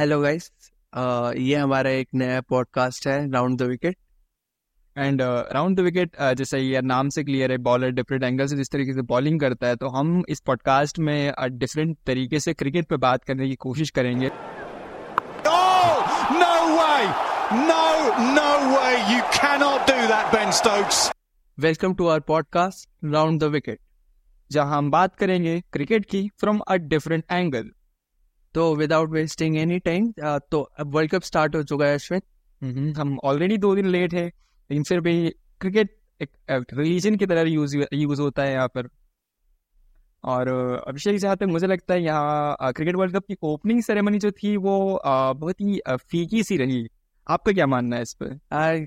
[0.00, 0.50] Hello guys
[1.36, 3.96] ये हमारा एक नया पॉडकास्ट है round the wicket
[4.98, 8.70] and round the wicket जैसे ये नाम से क्लियर है बॉलर डिफरेंट एंगल से जिस
[8.70, 12.86] तरीके से बॉलिंग करता है तो हम इस पॉडकास्ट में डिफरेंट uh, तरीके से क्रिकेट
[12.86, 14.30] पे बात करने की कोशिश करेंगे
[15.46, 16.00] Oh,
[16.32, 17.04] no way!
[17.68, 17.84] No,
[18.32, 18.96] no way!
[19.12, 21.10] You cannot do that, Ben Stokes.
[21.58, 23.76] Welcome to podcast
[24.52, 27.70] जहाँ हम बात करेंगे क्रिकेट की फ्रॉम अ डिफरेंट एंगल
[28.54, 30.12] तो विदाउट वेस्टिंग एनी टाइम
[30.50, 34.26] तो अब वर्ल्ड कप स्टार्ट हो चुका है अश्विन। हम ऑलरेडी दो दिन लेट है
[34.26, 36.30] लेकिन फिर भी क्रिकेट एक
[36.74, 38.88] रिलीजन की तरह यूज़ यूज़ होता है यहाँ पर।
[40.24, 44.18] और uh, अभिषेक जहाँ तक मुझे लगता है यहाँ क्रिकेट वर्ल्ड कप की ओपनिंग सेरेमनी
[44.18, 46.86] जो थी वो uh, बहुत ही uh, फीकी सी रही।
[47.26, 48.86] आपका क्या मानना है इस पर?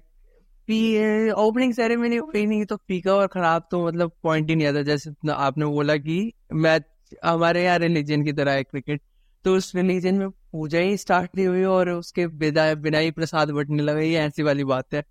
[1.38, 5.12] ओपनिंग सेरेमनी हुई नहीं तो फीका और खराब तो मतलब पॉइंट ही नहीं आता। जैसे
[5.32, 6.84] आपने बोला कि मैच
[7.26, 9.02] हमारे यहाँ रिलीजन की तरह है क्रिकेट
[9.46, 13.52] तो उस रिलीजन में पूजा ही स्टार्ट नहीं हुई और उसके बिना बिना ही प्रसाद
[13.52, 15.04] बटने लगे। ये ऐसी वाली बात है।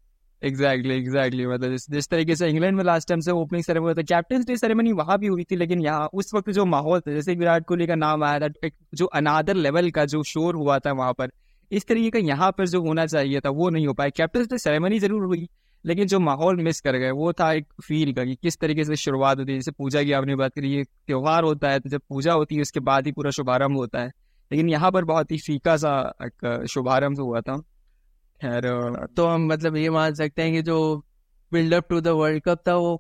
[0.43, 4.03] एग्जैक्टली एग्जैक्टली मतलब जिस जिस तरीके से इंग्लैंड में लास्ट टाइम से ओपनिंग सेरेमनी था
[4.05, 7.35] कैप्टन डे सेरेमनी वहाँ भी हुई थी, लेकिन यहाँ उस वक्त जो माहौल था, जैसे
[7.35, 11.13] विराट कोहली का नाम आया था जो अनादर लेवल का जो शोर हुआ था वहाँ
[11.13, 11.31] पर,
[11.71, 14.59] इस तरीके का यहाँ पर जो होना चाहिए था, वो नहीं हो पाया। कैप्टन डे
[14.59, 15.49] सेरेमनी ज़रूर हुई,
[15.85, 18.97] लेकिन जो माहौल मिस कर गए, वो था एक फील का कि किस तरीके से
[18.97, 22.01] शुरुआत होती है। जैसे पूजा की आपने बात करी, ये त्योहार होता है तो जब
[22.09, 24.13] पूजा होती है, उसके बाद ही पूरा शुभारंभ होता है।
[24.53, 27.57] लेकिन यहाँ पर बहुत ही फीका सा शुभारंभ हुआ था।
[28.41, 28.69] खैर
[29.17, 30.79] तो हम मतलब ये मान सकते हैं कि जो
[31.53, 32.97] buildup to the world cup था, वो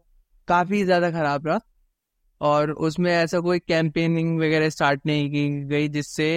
[0.48, 1.58] काफ़ी ज़्यादा खराब रहा।
[2.40, 6.30] और उसमें ऐसा कोई कैंपेनिंग वगैरह स्टार्ट नहीं की गई, जिससे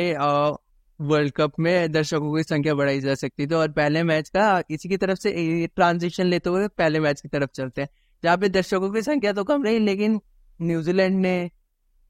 [1.00, 4.90] वर्ल्ड कप में दर्शकों की संख्या बढ़ाई जा सकती थी। और पहले मैच का, इसी
[4.90, 7.90] की तरफ़ से ट्रांजिशन लेते हुए पहले मैच की तरफ़ चलते हैं।
[8.24, 10.20] जहाँ पे दर्शकों की संख्या तो कम रही, लेकिन
[10.60, 11.50] न्यूजीलैंड ने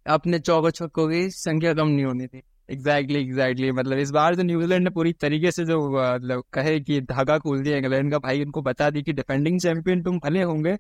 [0.06, 4.44] अपने चौको छक्कों की संख्या कम नहीं होनी थी एग्जैक्टली एग्जैक्टली मतलब इस बार तो
[4.44, 8.44] न्यूजीलैंड ने पूरी तरीके से जो मतलब कहे कि धागा खोल दिया, इंग्लैंड का भाई
[8.44, 10.78] उनको बता दी कि डिफेंडिंग चैंपियन तुम भले होंगे,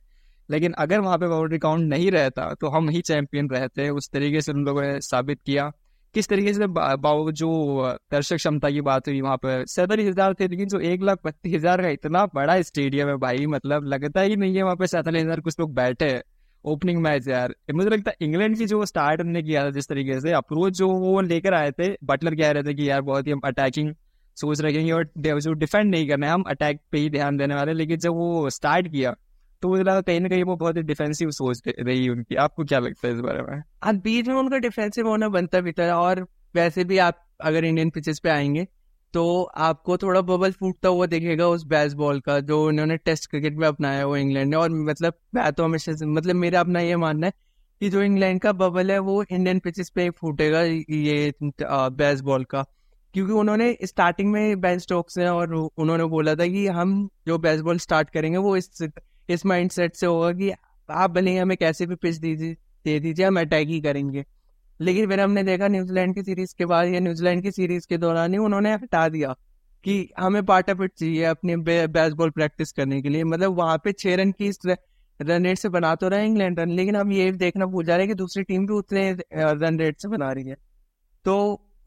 [0.50, 4.41] लेकिन अगर वहाँ पे बाउंड्री काउंट नहीं रहता तो हम ही चैंपियन रहते उस तरीके
[4.41, 5.72] से उन लोगों ने साबित किया।
[6.16, 7.47] किस तरीके से जो
[8.12, 11.53] दर्शक क्षमता की बात हुई वहाँ पर सैतालीस हज़ार थे, लेकिन जो एक लाख बत्तीस
[11.56, 15.23] हज़ार का इतना बड़ा स्टेडियम है भाई मतलब लगता ही नहीं है वहाँ पे सैतालीस
[15.23, 16.22] हज़ार कुछ लोग बैठे हैं।
[16.66, 20.20] ओपनिंग मैच यार। मुझे लगता है इंग्लैंड की जो स्टार्ट हमने किया था, जिस तरीके
[20.22, 23.31] से अप्रोच जो वो लेकर आए थे बटलर कह रहे थे कि यार बहुत ही
[23.31, 23.94] हम अटैकिंग
[24.38, 27.74] सोच रखेंगे और जो डिफेंड नहीं करना है, हम अटैक पे ही ध्यान देने वाले
[27.74, 29.16] लेकिन जब वो स्टार्ट किया
[29.62, 32.80] तो मुझे लगा कहीं ना कहीं वो बहुत ही डिफेंसिव सोच रही उनकी। आपको क्या
[32.80, 33.62] लगता है इस बारे में?
[34.02, 38.20] बीच में उनका डिफेंसिव होना बनता भी था और वैसे भी आप अगर इंडियन पिचेस
[38.20, 38.68] पे आएँगे
[39.16, 43.68] तो आपको थोड़ा बबल फूटता हुआ दिखेगा उस बेसबॉल का, जो उन्होंने टेस्ट क्रिकेट में
[43.68, 47.34] अपनाया वो इंग्लैंड ने। और मतलब मैं तो हमेशा मतलब मेरा अपना ये मानना है
[47.81, 52.66] कि जो इंग्लैंड का बबल है वो इंडियन पिचेस पे फूटेगा ये बेसबॉल का।
[53.14, 57.78] क्योंकि उन्होंने स्टार्टिंग में बेन स्टोक्स है और उन्होंने बोला था कि हम जो बेसबॉल
[57.80, 58.84] स्टार्ट करेंगे वो इस
[59.30, 60.52] इस माइंड से होगा कि
[60.90, 62.53] आप भले हमें कैसे भी पिच दीजिए
[62.86, 64.26] दे दीजिए, हम अटैक ही करेंगे।
[64.80, 68.34] लेकिन फिर हमने देखा न्यूजीलैंड की सीरीज़ के बाद या न्यूजीलैंड की सीरीज़ के दौरान
[68.34, 69.36] ही उन्होंने हटा दिया
[69.84, 71.56] कि हमें पार्टा पिट चाहिए अपने
[71.88, 74.52] बेसबॉल प्रैक्टिस करने के लिए। मतलब वहाँ पे छह रन की
[75.19, 78.06] रन रेट से बना तो रहे इंग्लैंड रन, लेकिन हम ये देखना भूल जा रहे
[78.06, 80.56] हैं कि दूसरी टीम भी उतने रन रेट से बना रही है।
[81.25, 81.35] तो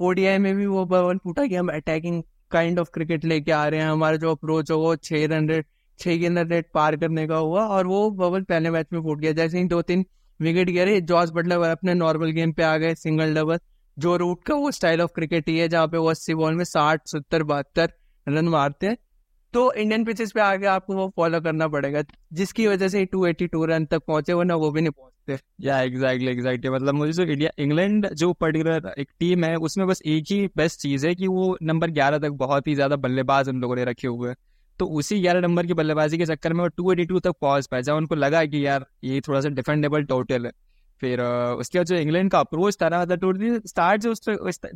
[0.00, 3.80] ओडीआई में भी वो बबल फूटा कि हम अटैकिंग काइंड ऑफ़ क्रिकेट लेके आ रहे
[3.80, 5.66] हैं। हमारा जो अप्रोच हो वो छह रन रेट
[5.98, 9.18] छह के रन रेट पार करने का हुआ और वो बबल पहले मैच में फूट
[9.20, 10.04] गया। जैसे ही दो तीन
[10.40, 13.58] विकेट गिरे, जॉर्ज बटलर अपने नॉर्मल गेम पे आ गए, सिंगल डबल।
[13.96, 16.64] जो रूट का वो स्टाइल ऑफ़ क्रिकेट ही है, जहाँ पे वो अस्सी बॉल में
[16.66, 17.92] साठ, सत्तर, बहत्तर
[18.26, 18.96] रन मारते हैं।
[19.54, 23.46] तो इंडियन पिचेस पे आगे आपको वो फॉलो करना पड़ेगा, जिसकी वजह से टू एटी
[23.46, 27.22] टू रन तक पहुँचे, वरना वो भी नहीं पहुँचते। या एग्जैक्टली एग्जैक्टली मतलब मुझे जो
[27.22, 31.26] इंडिया इंग्लैंड जो पर्टिकुलर एक टीम है, उसमें बस एक ही बेस्ट चीज़ है कि
[31.28, 34.36] वो नंबर ग्यारह तक बहुत ही ज़्यादा बल्लेबाज उन लोगों ने रखे हुए हैं।
[34.80, 37.66] तो उसी ग्यारह नंबर की बल्लेबाजी के चक्कर में वो टू एटी टू तक पहुँच
[37.66, 40.52] पाए। जब उनको लगा कि यार, ये थोड़ा सा डिफेंडेबल टोटल है।
[41.02, 44.14] फिर उसके बाद जो इंग्लैंड का अप्रोच था ना मतलब टोटली स्टार्ट जो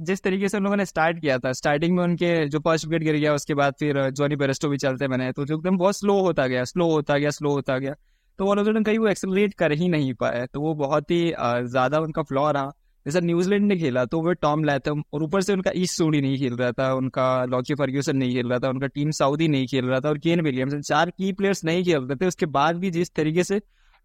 [0.01, 3.03] जिस तरीके से उन लोगों ने स्टार्ट किया था स्टार्टिंग में उनके जो फ़र्स्ट विकेट
[3.03, 6.21] गिर गया, उसके बाद फिर जॉनी बेरेस्टो भी चलते बने तो जो एकदम बहुत स्लो
[6.21, 7.95] होता गया स्लो होता गया स्लो होता गया।
[8.39, 11.33] तो वो लोगों ने कहीं वो एक्सलरेट कर ही नहीं पाए। तो वो बहुत ही
[11.39, 12.73] ज़्यादा उनका फ्लॉ रहा।
[13.07, 16.39] जैसे न्यूजीलैंड ने खेला तो वो टॉम लैथम और ऊपर से उनका ईस्ट सोडी नहीं
[16.39, 19.85] खेल रहा था उनका लॉकी फर्ग्यूसन नहीं खेल रहा था उनका टीम साउदी नहीं खेल
[19.85, 22.91] रहा था और केन विलियम्स चार की प्लेयर्स नहीं खेल रहे थे। उसके बाद भी
[22.91, 23.61] जिस तरीके से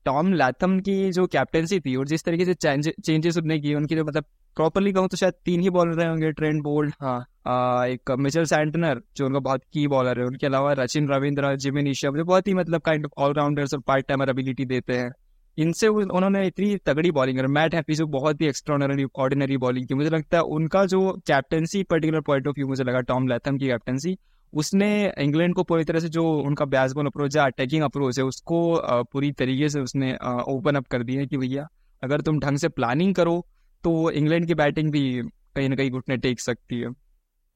[0.06, 4.06] टॉम लैथम की जो कैप्टनसी थी और जिस तरीके से चेंजेस उन्होंने किए उनकी जो
[4.06, 4.24] मतलब
[4.58, 8.46] प्रॉपरली कहूँ तो शायद तीन ही बॉलर रहे होंगे ट्रेंड बोल्ड हाँ। आ, एक मिचल
[8.46, 12.48] सैंटनर जो उनका बहुत की बॉलर है। उनके अलावा रचिन रविंद्र जिमिन ईशा जो बहुत
[12.48, 15.12] ही मतलब काइंड ऑफ़ ऑलराउंडर्स और पार्ट टाइमर एबिलिटी देते हैं।
[15.57, 19.94] इनसे उन्होंने इतनी तगड़ी बॉलिंग कर। मैट हैप्पी जो बहुत ही एक्स्ट्रॉनरी ऑर्डिनरी बॉलिंग की,
[19.94, 23.68] मुझे लगता है उनका जो captaincy particular point of view मुझे लगा टॉम लैथम की
[23.68, 24.18] कैप्टनसी
[24.54, 24.89] उसने
[25.19, 29.31] इंग्लैंड को पूरी तरह से जो उनका बैसबॉल अप्रोच है अटैकिंग अप्रोच है, उसको पूरी
[29.33, 30.13] तरीके से उसने
[30.50, 31.68] ओपन अप कर दिया कि भैया,
[32.04, 33.45] अगर तुम ढंग से प्लानिंग करो
[33.83, 35.21] तो इंग्लैंड की बैटिंग भी
[35.56, 36.89] कहीं ना कहीं घुटने टेक सकती है।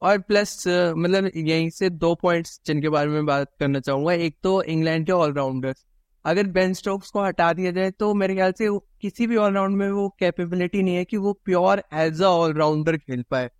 [0.02, 4.62] और प्लस मतलब यहीं से दो पॉइंट्स जिनके बारे में बात करना चाहूँगा। एक तो
[4.64, 5.84] इंग्लैंड के ऑलराउंडर्स
[6.24, 8.68] अगर बेन स्टोक्स को हटा दिया जाए तो मेरे ख्याल से
[9.00, 13.24] किसी भी ऑलराउंड में वो कैपेबिलिटी नहीं है कि वो प्योर एज अ ऑलराउंडर खेल
[13.30, 13.50] पाए।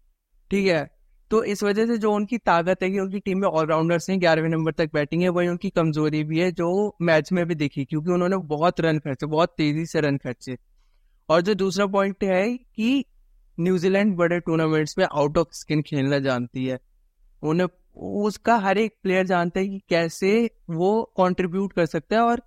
[0.51, 0.91] ठीक है?
[1.31, 4.49] तो इस वजह से जो उनकी ताकत है कि उनकी टीम में ऑलराउंडर्स हैं ग्यारहवें
[4.49, 8.11] नंबर तक बैटिंग है, वही उनकी कमज़ोरी भी है जो मैच में भी दिखी, क्योंकि
[8.11, 10.59] उन्होंने बहुत रन खर्चे, बहुत तेज़ी से रन खर्चे।
[11.29, 13.05] और जो दूसरा पॉइंट है कि
[13.61, 16.79] न्यूजीलैंड बड़े टूर्नामेंट्स में आउट ऑफ़ स्किन खेलना जानती है।
[17.43, 17.69] उन्हें,
[18.23, 22.43] उसका हर एक प्लेयर जानता है कि कैसे वो कंट्रीब्यूट कर सकता है और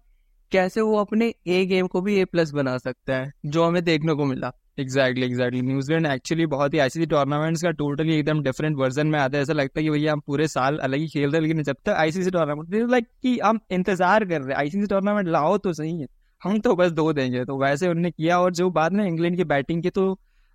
[0.55, 4.13] कैसे वो अपने ए गेम को भी ए प्लस बना सकता है, जो हमें देखने
[4.13, 9.07] को मिला। एग्जैक्टली एग्जैक्टली न्यूजीलैंड एक्चुअली बहुत ही आईसीसी टूर्नामेंट्स का टोटली एकदम डिफरेंट वर्जन
[9.07, 11.41] में आता है। ऐसा लगता है कि भैया हम पूरे साल अलग ही खेल रहे
[11.41, 15.57] लेकिन जब तक आईसीसी टूर्नामेंट लाइक कि हम इंतज़ार कर रहे हैं। आईसीसी टूर्नामेंट लाओ
[15.57, 16.07] तो सही है।
[16.41, 19.43] हम तो बस दो देंगे। तो वैसे उन्होंने किया और जो बाद में इंग्लैंड की
[19.45, 20.11] बैटिंग की तो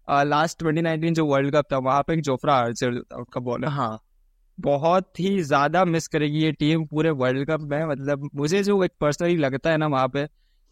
[0.09, 3.99] लास्ट ट्वेंटी नाइनटीन जो वर्ल्ड कप था, वहाँ एक जोफ्रा आर्चर उनका बॉलर हाँ।
[4.61, 8.93] बहुत ही ज़्यादा मिस करेगी ये टीम पूरे वर्ल्ड कप में। मतलब मुझे जो एक
[9.01, 10.27] पर्सनली लगता है ना वहाँ पे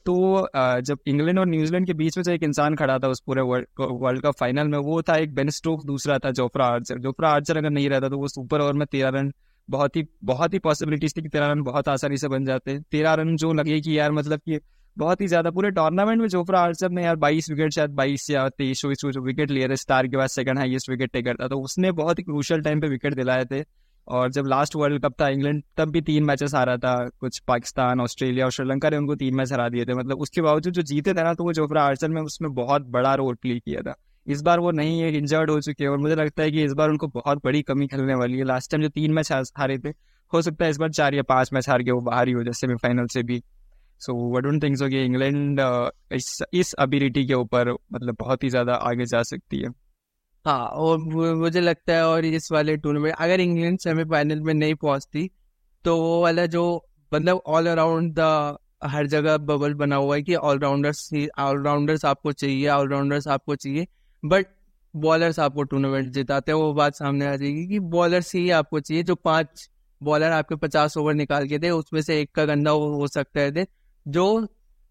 [0.06, 0.49] तो
[0.82, 4.23] जब इंग्लैंड और न्यूजीलैंड के बीच में जो एक इंसान खड़ा था उस पूरे वर्ल्ड
[4.23, 7.70] कप फाइनल में, वो था एक बेन स्टोक दूसरा था जोफ्रा आर्चर जोफ्रा आर्चर अगर
[7.70, 9.32] नहीं रहता तो वो सुपर ओवर में तेरह रन,
[9.69, 13.14] बहुत ही बहुत ही पॉसिबिलिटीज थी कि तेरह रन बहुत आसानी से बन जाते। तेरह
[13.14, 14.61] रन जो लगे कि यार मतलब कि
[14.96, 18.49] बहुत ही ज़्यादा पूरे टूर्नामेंट में जोफ्रा आर्चर ने यार बाईस विकेट शायद बाईस या
[18.49, 21.93] तेईस जो विकेट लिए थे स्टार के बाद सेकंड हाईएस्ट विकेट टेकर था तो उसने
[21.94, 23.62] बहुत ही क्रूशल टाइम पे विकेट दिलाए थे।
[24.08, 28.00] और जब लास्ट वर्ल्ड कप था इंग्लैंड तब भी तीन मैचेस हारा था, कुछ पाकिस्तान
[28.00, 31.14] ऑस्ट्रेलिया और श्रीलंका ने उनको तीन मैच हरा दिए थे। मतलब उसके बावजूद जो जीते
[31.14, 33.94] थे ना तो वो जोफ्रा आर्चर में उसमें बहुत बड़ा रोल प्ले किया था।
[34.26, 36.73] इस बार वो नहीं है इंजर्ड हो चुके हैं, और मुझे लगता है कि इस
[36.73, 39.93] बार उनको बहुत बड़ी कमी खेलने वाली है। लास्ट टाइम जो तीन मैच हारे थे,
[40.32, 42.43] हो सकता है इस बार चार या पाँच मैच हार के वो बाहर ही हो
[42.43, 43.43] जाए सेमीफाइनल से भी।
[44.00, 45.60] सो आई डोंट थिंक सो कि इंग्लैंड
[46.12, 49.68] इस इस के ऊपर मतलब बहुत ही ज़्यादा आगे जा सकती है।
[50.44, 50.98] हाँ और
[51.36, 55.30] मुझे लगता है और इस वाले टूर्नामेंट अगर इंग्लैंड सेमीफाइनल में नहीं पहुँचती
[55.84, 56.62] तो वो वाला जो
[57.12, 62.68] मतलब ऑल अराउंड द हर जगह बबल बना हुआ है कि ऑलराउंडर्स ऑलराउंडर्स आपको चाहिए
[62.68, 63.86] ऑलराउंडर्स आपको चाहिए
[64.22, 64.46] बट
[64.94, 69.02] बॉलर्स आपको टूर्नामेंट जिताते हैं, वो बात सामने आ जाएगी कि बॉलर्स ही आपको चाहिए,
[69.02, 69.68] जो पाँच
[70.00, 73.50] बॉलर आपके पचास ओवर निकाल के थे, उसमें से एक का गंदा हो सकता है
[74.08, 74.46] जो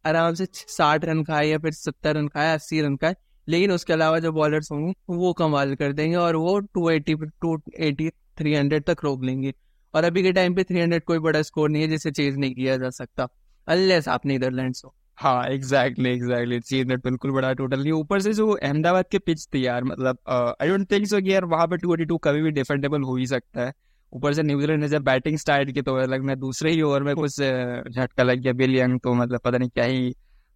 [0.06, 3.16] आराम से साठ रन खाए या फिर सत्तर रन खाए अस्सी रन खाए
[3.48, 7.58] लेकिन उसके अलावा जो बॉलर्स होंगे, वो कमाल कर देंगे और वो two eighty two
[7.80, 9.54] eighty three hundred तक रोक लेंगे।
[9.94, 12.56] और अभी के टाइम पे थ्री हंड्रेड कोई बड़ा स्कोर नहीं है जिसे चेज नहीं
[12.56, 13.28] किया जा सकता
[13.68, 18.34] अनलेस आप नीदरलैंड हो। हाँ एग्जैक्टली एग्जैक्टली चीज़ नेट बिल्कुल बड़ा टोटल नहीं ऊपर से
[18.34, 20.18] जो अहमदाबाद के पिच थी यार मतलब
[20.62, 23.16] आई डोंट थिंक सो कि यार वहाँ पे टू एटी टू कभी भी डिफेंडेबल हो
[23.16, 23.74] ही सकता है।
[24.14, 27.32] ऊपर से न्यूजीलैंड ने जब बैटिंग स्टार्ट की तो लगना दूसरे ही ओवर में कुछ
[27.32, 30.14] झटका लग गया। बिल यंग तो मतलब पता नहीं क्या ही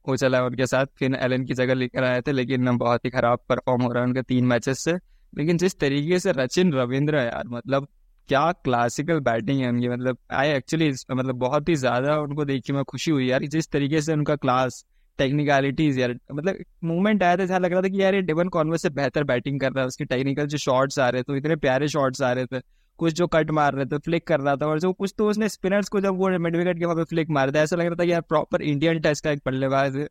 [0.08, 3.40] हो चला उनके साथ। फिर एलन की जगह लेकर आए थे, लेकिन बहुत ही खराब
[3.50, 4.94] परफॉर्म हो रहा है उनके तीन मैचेस से।
[5.34, 7.88] लेकिन जिस तरीके से रचिन रविंद्र यार मतलब
[8.30, 12.74] क्या क्लासिकल बैटिंग है उनकी। मतलब आई एक्चुअली मतलब बहुत ही ज़्यादा उनको देख के
[12.74, 14.84] मैं खुशी हुई यार जिस तरीके से उनका क्लास
[15.20, 18.82] टेक्निकलिटीज यार मतलब मूवमेंट आया था जहाँ लग रहा था कि यार ये डेवन कॉन्वर्स
[18.82, 21.56] से बेहतर बैटिंग कर रहा है। उसके टेक्निकल जो शॉट्स आ रहे थे तो इतने
[21.58, 22.60] प्यारे शॉट्स आ रहे थे।
[23.02, 25.50] कुछ जो कट मार रहे थे फ्लिक कर रहा था, और जो कुछ तो उसने
[25.50, 27.96] स्पिनर्स को जब वो मिड विकेट के वहाँ पे फ्लिक मार दिया ऐसा लग रहा
[27.96, 30.08] था कि यार प्रॉपर इंडियन टेस्ट का एक बल्लेबाज है।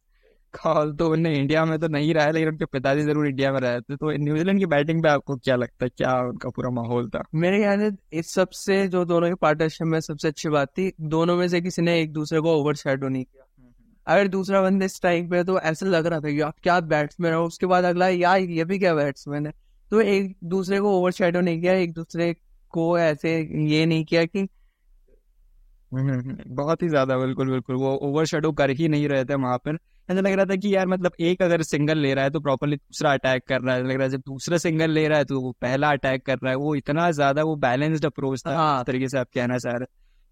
[0.55, 3.81] कॉल तो उन्हें इंडिया में तो नहीं रहा लेकिन उनके पिताजी ज़रूर इंडिया में रहे
[3.81, 5.91] थे। तो न्यूजीलैंड की बैटिंग पे आपको क्या लगता है?
[5.97, 7.23] क्या उनका पूरा माहौल था?
[7.35, 11.47] मेरे ख्याल इस सबसे, जो दोनों के पार्टनरशिप में सबसे अच्छी बात थी, दोनों में
[11.49, 13.47] से किसी ने एक दूसरे को ओवर शेडो नहीं किया।
[14.07, 17.67] अगर दूसरा बंदे स्ट्राइक पे तो ऐसा लग रहा था कि क्या बैट्समैन है, उसके
[17.67, 19.53] बाद अगला, यार ये भी क्या बैट्समैन है?
[19.91, 22.35] तो एक दूसरे को ओवर शेडो नहीं किया, एक दूसरे
[22.73, 23.37] को ऐसे
[23.69, 24.47] ये नहीं किया कि
[25.93, 29.25] हम्म, हम्म, हम्म, बहुत ही ज़्यादा बिल्कुल बिल्कुल। वो ओवर शेडो कर ही नहीं रहे
[29.25, 32.25] थे वहाँ पर। ऐसा लग रहा था कि यार मतलब एक अगर सिंगल ले रहा
[32.25, 35.07] है तो प्रॉपरली दूसरा अटैक कर रहा है। लग रहा है जब दूसरा सिंगल ले
[35.09, 38.43] रहा है तो वो पहला अटैक कर रहा है। वो इतना ज़्यादा वो बैलेंस्ड अप्रोच
[38.47, 39.87] था हाँ। तरीके से आप कहना चाह रहे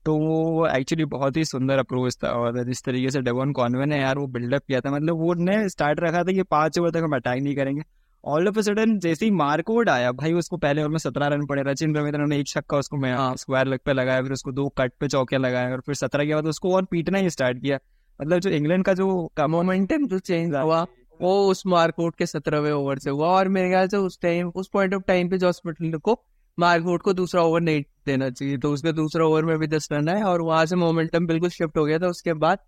[0.06, 4.00] तो वो एक्चुअली बहुत ही सुंदर अप्रोच था और जिस तरीके से डेवन कॉन्वे ने
[4.00, 7.02] यार वो बिल्डअप किया था। मतलब वो ने स्टार्ट रखा था कि पाँच ओवर तक
[7.04, 7.82] हम अटैक नहीं करेंगे।
[8.24, 11.62] ऑल ऑफ़ सडन जैसे ही मार्कोड आया भाई उसको पहले ओवर में सत्रह रन पड़े
[11.62, 14.68] रचिन रविंद्र ने एक छक्का उसको मैं स्क्वायर हाँ। लेग पे लगाया फिर उसको दो
[14.78, 17.78] कट पे चौके लगाए और फिर सत्रह के बाद उसको और पीटना ही स्टार्ट किया
[18.20, 19.08] मतलब जो इंग्लैंड का जो
[19.48, 20.86] मोमेंटम जो चेंज हुआ
[21.20, 24.68] वो उस मार्कोट के सत्रहवें ओवर से हुआ और मेरे ख्याल से उस टाइम उस
[24.68, 26.20] पॉइंट ऑफ़ टाइम पे जॉस बटलर को
[26.58, 30.08] मार्कोट को दूसरा ओवर नहीं देना चाहिए तो उसके दूसरा ओवर में भी दस रन
[30.08, 32.58] आए और वहाँ से मोमेंटम बिल्कुल शिफ्ट हो गया था उसके बाद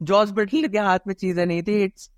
[0.00, 2.10] जॉस बटलर के हाथ में चीज़ें नहीं थी it's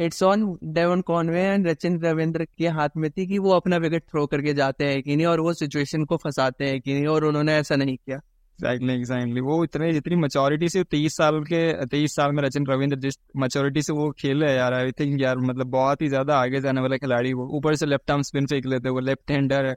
[0.00, 4.02] it's on Devon Conway and Rachin Ravindra के हाथ में थी कि वो अपना विकेट
[4.02, 7.24] थ्रो करके जाते हैं, कि नहीं, और वो सिचुएशन को फंसाते हैं, कि नहीं, और
[7.24, 12.14] उन्होंने ऐसा नहीं किया। एग्जैक्टली एग्जैक्टली वो इतने जितनी मच्योरिटी से तेईस साल के, तेईस
[12.16, 15.70] साल में रचिन रविंद्र जिस मच्योरिटी से वो खेल रहे यार आई थिंक यार मतलब
[15.70, 18.88] बहुत ही ज़्यादा आगे जाने वाला खिलाड़ी वो, ऊपर से लेफ़्ट आर्म स्पिन फेंक लेते
[18.88, 19.74] वो लेफ़्ट हैंडर है।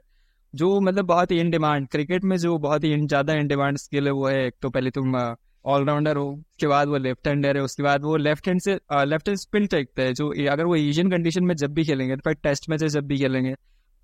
[0.54, 4.06] जो मतलब बहुत ही इन डिमांड क्रिकेट में जो बहुत ही ज़्यादा इन डिमांड स्किल
[4.06, 5.16] है वो है एक तो पहले तुम
[5.64, 9.28] ऑलराउंडर हो उसके बाद वो लेफ़्ट हैंडर है उसके बाद वो लेफ़्ट हैंड से लेफ़्ट
[9.28, 12.68] हैंड स्पिन फेंकते हैं जो अगर वो एशियन कंडीशन में जब भी खेलेंगे तो टेस्ट
[12.70, 13.54] मैचेस जब भी खेलेंगे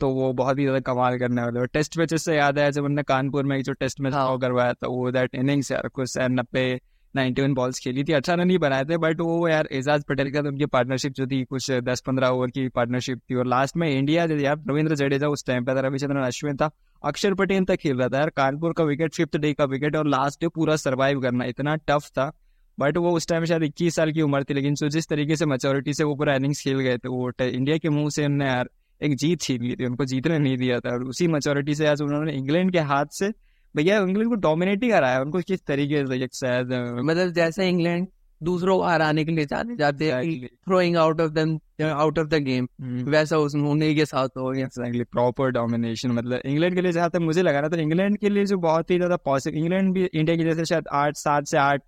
[0.00, 2.84] तो वो बहुत ही ज़्यादा कमाल करने वाले और टेस्ट मैचेस से याद है जब
[2.84, 6.80] हमने कानपुर में जो टेस्ट मैच हाँ। करवाया था वो दैट इनिंग्स यार कुछ नब्बे
[7.14, 10.30] नाइनटी वन बॉल्स खेली थी। अच्छा रन ही बनाए थे बट वो यार एजाज पटेल
[10.30, 13.76] का तो उनकी पार्टनरशिप जो थी, कुछ दस पंद्रह ओवर की पार्टनरशिप थी। और लास्ट
[13.76, 16.70] में इंडिया यार, रविंद्र जडेजा उस टाइम पे था, रविचंद्रन अश्विन था।
[17.02, 20.06] अक्षर पटेल तक खेल रहा था यार, कानपुर का विकेट फिफ्थ डे का विकेट और
[20.08, 22.30] लास्ट डे पूरा सर्वाइव करना, इतना टफ था।
[22.78, 25.46] बट वो उस टाइम शायद इक्कीस साल की उम्र थी, लेकिन जो जिस तरीके से
[25.46, 28.70] मेचोरिटी से वो पूरा इनिंग्स खेल गए थे, वो इंडिया के मुँह से उन्होंने यार
[29.00, 32.02] एक जीत छीन ली थी, उनको जीतने नहीं दिया था। और उसी मेचोरिटी से आज
[32.02, 33.30] उन्होंने इंग्लैंड के हाथ से
[33.74, 36.72] भैया इंग्लैंड को डोमिनेट ही कराया उनको किस तरीके से शायद
[37.04, 38.06] मतलब जैसे इंग्लैंड
[38.40, 42.34] दूसरों को हराने के लिए जाने जाते हैं throwing out of them out of the
[42.34, 42.68] game
[43.10, 47.20] वैसा उस उन्हीं के साथ हो गया प्रॉपर डोमिनेशन मतलब इंग्लैंड के लिए जहाँ तक
[47.20, 50.36] मुझे लगा रहा था इंग्लैंड के लिए जो बहुत ही ज़्यादा पॉसिबल इंग्लैंड भी इंडिया
[50.36, 51.82] की जैसे शायद आठ सात से आठ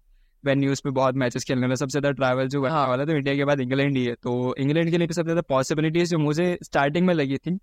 [0.45, 2.87] वेन्यूज पे बहुत मैचेस खेलने वाला सबसे ज़्यादा ट्रैवल जो हाँ.
[2.89, 6.11] वाला तो इंडिया के बाद इंग्लैंड ही है तो इंग्लैंड के लिए सबसे ज़्यादा पॉसिबिलिटीज
[6.11, 7.59] जो मुझे स्टार्टिंग में लगी थी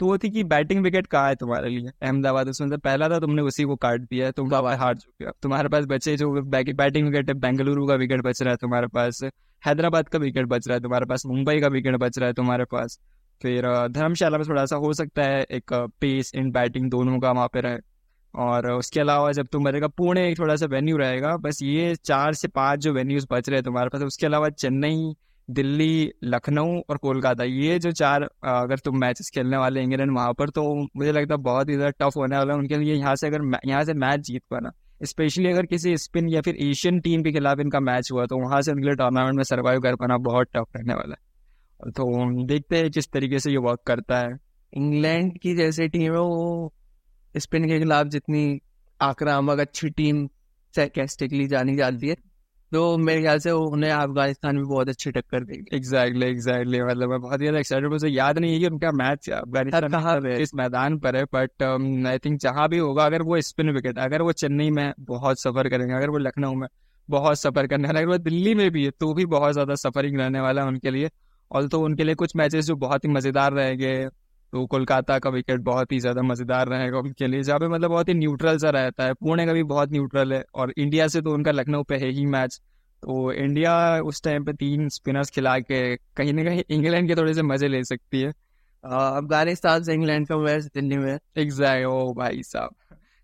[0.00, 1.90] तो वो थी कि बैटिंग विकेट कहाँ है तुम्हारे लिए?
[2.02, 5.24] अहमदाबाद उसमें से पहला था तुमने उसी को काट दिया है तुम बाबा हार चुके
[5.24, 8.86] हो। तुम्हारे पास बचे जो बैटिंग विकेट है बेंगलुरु का विकेट बच रहा है तुम्हारे
[8.86, 9.22] पास
[9.62, 12.64] हैदराबाद का विकेट बच रहा है तुम्हारे पास मुंबई का विकेट बच रहा है तुम्हारे
[12.64, 12.98] पास।
[13.42, 17.48] फिर धर्मशाला में थोड़ा सा हो सकता है एक पेस इन बैटिंग दोनों का वहाँ
[17.48, 17.78] पे रहे।
[18.34, 22.34] और उसके अलावा जब तुम रहेगा पुणे एक थोड़ा सा वेन्यू रहेगा बस ये चार
[22.34, 25.12] से पाँच जो वेन्यूज बच रहे हैं तुम्हारे पास उसके अलावा चेन्नई
[25.50, 30.50] दिल्ली, लखनऊ और कोलकाता, ये जो चार अगर तुम मैचेस खेलने वाले इंग्लैंड वहाँ पर
[30.50, 30.62] तो
[30.96, 33.58] मुझे लगता है बहुत ही ज़्यादा टफ होने वाला है। उनके लिए यहाँ से अगर
[33.66, 34.72] यहाँ से मैच जीत पाना
[35.04, 38.60] स्पेशली अगर किसी स्पिन या फिर एशियन टीम के खिलाफ इनका मैच हुआ तो वहाँ
[38.62, 42.76] से उनके लिए टूर्नामेंट में सर्वाइव कर पाना बहुत टफ रहने वाला है। तो देखते
[42.76, 44.36] हैं किस तरीके से ये वर्क करता है।
[44.72, 46.72] इंग्लैंड की जैसे टीम है, वो
[47.34, 48.60] स्पिन के खिलाफ जितनी
[49.00, 50.26] आक्रामक अच्छी टीम
[50.74, 52.16] सैकेस्टिकली जानी जाती है
[52.72, 57.20] तो मेरे ख्याल से उन्हें अफ़गानिस्तान भी बहुत अच्छी टक्कर देगी एग्जैक्टली एग्जैक्टली मतलब मैं
[57.20, 60.98] बहुत ज़्यादा एक्साइटेड मुझे याद नहीं है कि उनका मैच अफ़गानिस्तान कहाँ है इस मैदान
[60.98, 61.62] पर है बट
[62.08, 65.68] आई थिंक जहाँ भी होगा अगर वो स्पिन विकेट अगर वो चेन्नई में बहुत सफ़र
[65.68, 66.68] करेंगे अगर वो लखनऊ में
[67.08, 70.18] बहुत सफ़र करने वाला अगर वो दिल्ली में भी है तो भी बहुत ज़्यादा सफरिंग
[70.20, 71.10] रहने वाला है उनके लिए।
[71.50, 73.94] और तो उनके लिए कुछ मैचेस जो बहुत ही मज़ेदार रहेंगे
[74.52, 78.08] तो कोलकाता का विकेट बहुत ही ज़्यादा मज़ेदार रहेगा उनके लिए जहाँ पे मतलब बहुत
[78.08, 81.34] ही न्यूट्रल सा रहता है। पुणे का भी बहुत न्यूट्रल है और इंडिया से तो
[81.34, 82.60] उनका लखनऊ पे है ही मैच
[83.02, 87.34] तो इंडिया उस टाइम पे तीन स्पिनर्स खिला के कहीं ना कहीं इंग्लैंड के थोड़े
[87.34, 88.32] से मज़े ले सकती है।
[88.84, 92.74] अफ़गानिस्तान से इंग्लैंड का मैच दिल्ली में। एग्जैक्ट ओ भाई साहब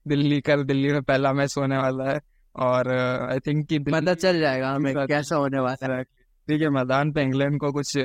[0.07, 2.21] दिल्ली कल दिल्ली में पहला मैच होने वाला है
[2.55, 7.13] और आई थिंक कि पता चल जाएगा हमें कैसा होने वाला है। ठीक है मैदान
[7.13, 7.97] पे इंग्लैंड को कुछ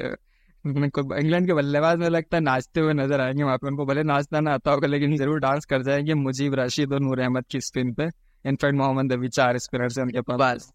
[0.65, 4.39] इंग्लैंड के बल्लेबाज में लगता है नाचते हुए नज़र आएँगे वहाँ पे। उनको भले नाचना
[4.39, 7.93] ना आता होगा लेकिन ज़रूर डांस कर जाएँगे मुजीब राशिद और नूर अहमद की स्पिन
[7.93, 8.09] पे।
[8.45, 10.71] इनफैक्ट मोहम्मद अभी चार स्पिनर से उनके पास।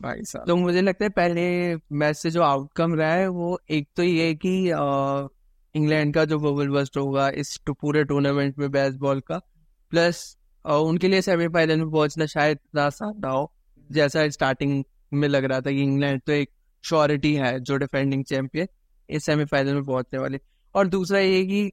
[0.00, 3.88] भाई साहब। तो मुझे लगता है पहले मैच से जो आउटकम रहा है वो एक
[3.96, 4.56] तो ये कि
[5.74, 9.38] इंग्लैंड का जो बबल बस्ट होगा इस पूरे टूर्नामेंट में बेसबॉल का
[9.92, 13.50] प्लस उनके लिए सेमीफाइनल में पहुँचना शायद आसान ना हो
[13.90, 16.50] जैसा स्टार्टिंग में लग रहा था कि इंग्लैंड तो एक
[16.84, 18.66] श्योरिटी है जो डिफेंडिंग चैंपियन
[19.08, 20.40] इस सेमीफाइनल में पहुँचने वाले।
[20.74, 21.70] और दूसरा ये कि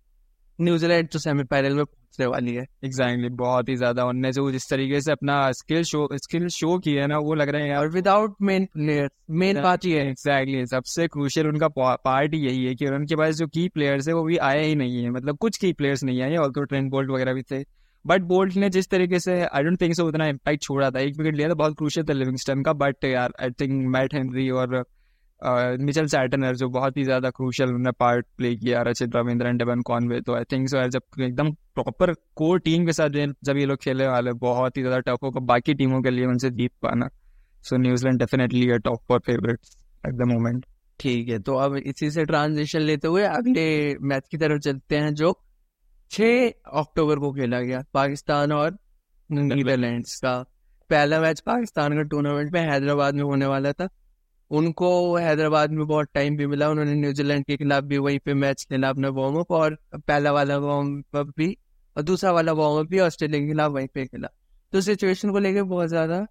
[0.60, 4.70] न्यूजीलैंड तो सेमीफाइनल में पहुँचने वाली है। एग्जैक्टली exactly, बहुत ही ज़्यादा उनने जो जिस
[4.70, 7.90] तरीके से अपना स्किल शो स्किल शो किया है ना वो लग रहा है और
[7.92, 12.88] विदाउट मेन प्लेयर मेन बात ये है। एग्जैक्टली सबसे क्रूशियल उनका पार्ट यही है कि
[12.88, 15.74] उनके पास जो की प्लेयर्स है वो भी आए ही नहीं है। मतलब कुछ की
[15.74, 17.64] प्लेयर्स नहीं आए ऑल्सो ट्रेंड बोल्ट वगैरह भी थे।
[18.06, 21.18] बट बोल्ट ने जिस तरीके से आई डोंट थिंक सो उतना इम्पैक्ट छोड़ा था। एक
[21.18, 24.84] विकेट लिया था बहुत क्रूशियल था लिविंगस्टन का बट यार आई थिंक मैट हेनरी और
[25.42, 29.82] मिचल सैटनर जो बहुत ही ज़्यादा क्रूशल उन्होंने पार्ट प्ले किया रचित रविंद्र एंड डेवन
[29.84, 33.10] कॉनवे। तो आई थिंक सो जब एकदम प्रॉपर कोर टीम के साथ
[33.44, 36.50] जब ये लोग खेलने वाले बहुत ही ज़्यादा टफ होगा। बाकी टीमों के लिए उनसे
[36.52, 37.10] जीत पाना।
[37.66, 39.60] सो न्यूजीलैंड डेफिनेटली है top four favourite
[40.04, 40.66] at the moment
[41.00, 43.64] ठीक है तो अब इसी से ट्रांजिशन लेते हुए अगले
[44.02, 45.32] मैच की तरफ़ चलते हैं जो
[46.12, 46.50] 6
[46.80, 48.78] अक्टूबर को खेला गया पाकिस्तान और
[49.30, 50.38] नीदरलैंड्स का।
[50.90, 53.88] पहला मैच पाकिस्तान का टूर्नामेंट में हैदराबाद में होने वाला था।
[54.54, 58.64] उनको हैदराबाद में बहुत टाइम भी मिला, उन्होंने न्यूजीलैंड के खिलाफ भी वहीं पे मैच
[58.64, 61.48] खेला अपना वार्म अप और पहला वाला वार्म अप भी
[61.96, 64.28] और दूसरा वाला वार्म अप भी ऑस्ट्रेलिया के खिलाफ वहीं पे खेला।
[64.74, 66.26] तो सिचुएशन को लेकर बहुत ज़्यादा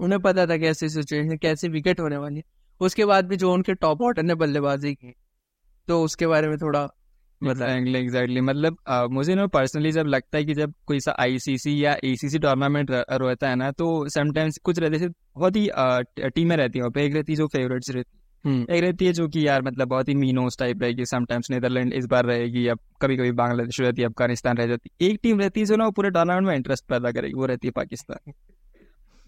[0.00, 2.42] उन्हें पता था कैसी सिचुएशन कैसी विकेट होने वाली है।
[2.80, 5.14] उसके बाद भी जो उनके टॉप ऑर्डर ने बल्लेबाजी की
[5.88, 6.88] तो उसके बारे में थोड़ा
[7.42, 11.84] एग्जैक्टली एग्जैक्टली मतलब uh, मुझे ना पर्सनली जब लगता है कि जब कोई सा आईसीसी
[11.84, 15.70] या एसीसी टूर्नामेंट रहता है ना तो समटाइम्स कुछ रहते हैं बहुत ही
[16.30, 19.46] टीमें रहती हैं एक रहती है जो फेवरेट्स रहती हम्म। एक रहती है जो कि
[19.48, 23.32] यार मतलब बहुत ही मीनोस टाइप रहेगी समटाइम्स नीदरलैंड इस बार रहेगी या कभी कभी
[23.32, 26.46] बांग्लादेश रहती है अफ़गानिस्तान रह जाती है। एक टीम रहती है जो ना पूरे टूर्नामेंट
[26.46, 28.32] में इंटरेस्ट पैदा करेगी वो रहती है पाकिस्तान।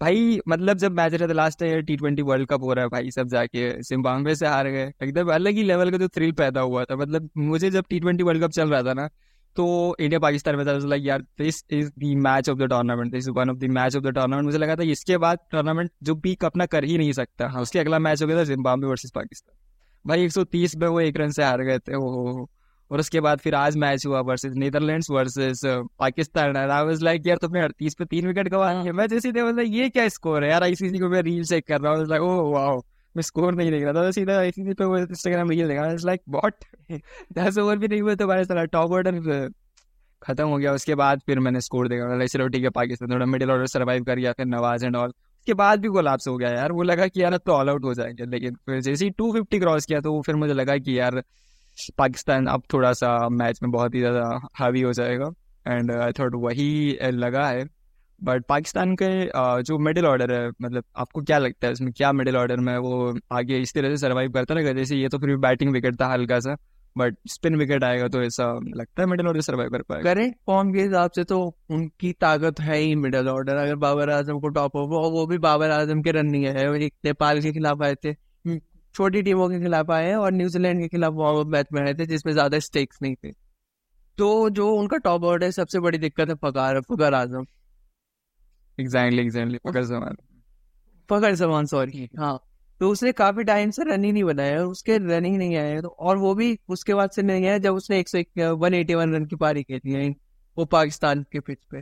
[0.01, 2.89] भाई मतलब जब मैच रहा था last year T twenty world cup हो रहा है
[2.89, 6.61] भाई, सब जाके जिम्बाब्वे से हार गए। एकदम अलग ही लेवल का जो थ्रिल पैदा
[6.61, 9.07] हुआ था। मतलब मुझे जब टी ट्वेंटी वर्ल्ड कप चल रहा था ना
[9.55, 13.23] तो इंडिया पाकिस्तान में था लाइक यार this is the match of the tournament this
[13.23, 16.15] is one of the match of the tournament मुझे लगा था, इसके बाद टूर्नामेंट जो
[16.17, 19.11] पीक अपना कर ही नहीं सकता। हाँ उसके अगला मैच हो गया था जिम्बाब्वे वर्सेज
[19.11, 19.55] पाकिस्तान
[20.05, 22.45] भाई 130 में वो एक रन से हार गए थे। ओ
[22.91, 27.27] और उसके बाद फिर आज मैच हुआ versus Netherlands versus Pakistan and I was like
[27.27, 30.49] यार, तुमने अड़तीस पे तीन विकेट गवा है मैं जैसे मतलब ये क्या स्कोर है?
[30.49, 32.81] यार आईसीसी को मैं रील चेक कर रहा हूँ। लाइक ओह वाओ
[33.15, 36.65] मैं स्कोर नहीं देख रहा था। सीधा आईसीसी पे इंस्टाग्राम रील देखा। लाइक व्हाट
[37.33, 39.49] दस ओवर भी नहीं हुए तो भाई साला टॉप ऑर्डर
[40.21, 43.25] खत्म हो गया। उसके बाद फिर मैंने स्कोर देखा। लाइक चलो ठीक है पाकिस्तान थोड़ा
[43.25, 46.49] मिडिल ऑर्डर सर्वाइव कर गया, फिर नवाज़ एंड ऑल उसके बाद भी कोलाप्स हो गया
[46.49, 49.11] यार। वो लगा कि यार, अब तो ऑल आउट हो जाएँगे। लेकिन फिर जैसे ही
[49.11, 51.21] टू फिफ्टी क्रॉस किया तो फिर मुझे लगा कि यार
[51.97, 55.31] पाकिस्तान अब थोड़ा सा मैच में बहुत ही ज़्यादा हावी हो जाएगा।
[55.65, 57.65] एंड आई थॉट वही लगा है।
[58.21, 59.09] बट पाकिस्तान के
[59.63, 63.13] जो मिडिल ऑर्डर है मतलब आपको क्या लगता है इसमें क्या मिडिल ऑर्डर में वो
[63.31, 64.73] आगे इस तरह से सर्वाइव करता रहेगा?
[64.73, 66.55] जैसे ये तो फिर बैटिंग विकेट था हल्का सा
[66.95, 70.03] बट स्पिन विकेट आएगा तो ऐसा लगता है मिडिल ऑर्डर सर्वाइव कर पाएगा?
[70.03, 74.39] करें फॉर्म के हिसाब से तो उनकी ताकत है ही मिडिल ऑर्डर अगर बाबर आज़म
[74.39, 77.95] को टॉप हो वो भी बाबर आज़म के रन नहीं है नेपाल के खिलाफ आए
[77.95, 78.13] थे।
[78.97, 81.93] छोटी टीमों के खिलाफ आए हैं और न्यूजीलैंड के खिलाफ वार्म अप मैच में आए
[81.93, 83.31] थे जिसमें ज़्यादा स्टेक्स नहीं थे।
[84.17, 87.45] तो जो उनका टॉप ऑर्डर है सबसे बड़ी दिक्कत है Fakhar Fakhar Azam.
[88.77, 90.17] Exactly exactly Fakhar Zaman
[91.09, 92.39] Fakhar Zaman sorry हाँ।
[92.81, 95.87] तो उसने काफ़ी टाइम से रन ही नहीं बनाया उसके रन ही नहीं आए तो
[95.89, 99.13] और वो भी उसके बाद से नहीं आया जब उसने एक सौ वन एटी वन
[99.15, 100.09] रन की पारी खेली है
[100.57, 101.81] वो पाकिस्तान के पिच पे।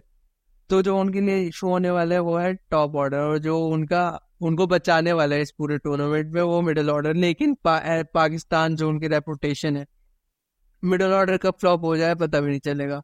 [0.69, 4.07] तो जो उनके लिए शो होने वाला है वो है टॉप ऑर्डर और जो उनका
[4.41, 8.89] उनको बचाने वाला है इस पूरे टूर्नामेंट में वो मिडिल ऑर्डर लेकिन पा, पाकिस्तान जो
[8.89, 9.85] उनकी रेपुटेशन है
[10.83, 13.01] मिडिल ऑर्डर कब फ्लॉप हो जाए पता भी नहीं चलेगा।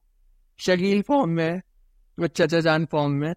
[0.60, 1.62] शकील फॉर्म में
[2.28, 3.34] चचा जान फॉर्म में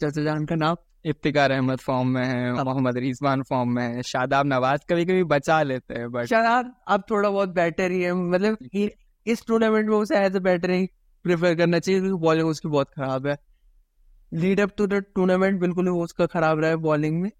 [0.00, 0.76] चचा जान का नाम?
[1.04, 5.24] इफ्तिकार अहमद फॉर्म में है हाँ। मोहम्मद रिजवान फॉर्म में है। शादाब नवाज़ कभी कभी
[5.24, 8.58] बचा लेते हैं बट शादाब अब थोड़ा बहुत बेटर ही है मतलब
[9.26, 10.86] इस टूर्नामेंट में उसे एज ए बेटर ही
[11.24, 13.36] प्रेफर करना चाहिए क्योंकि बॉलिंग उसकी बहुत खराब है।
[14.32, 17.30] Lead up to the tournament बिल्कुल वो उसका खराब रहा है बॉलिंग में।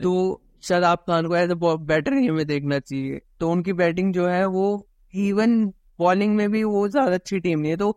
[0.00, 4.26] तो शादाब खान को एज ए बैटर ही हमें देखना चाहिए। तो उनकी बैटिंग जो
[4.28, 4.66] है वो
[5.14, 5.64] इवन
[5.98, 7.96] बॉलिंग में भी वो ज़्यादा अच्छी टीम नहीं है। तो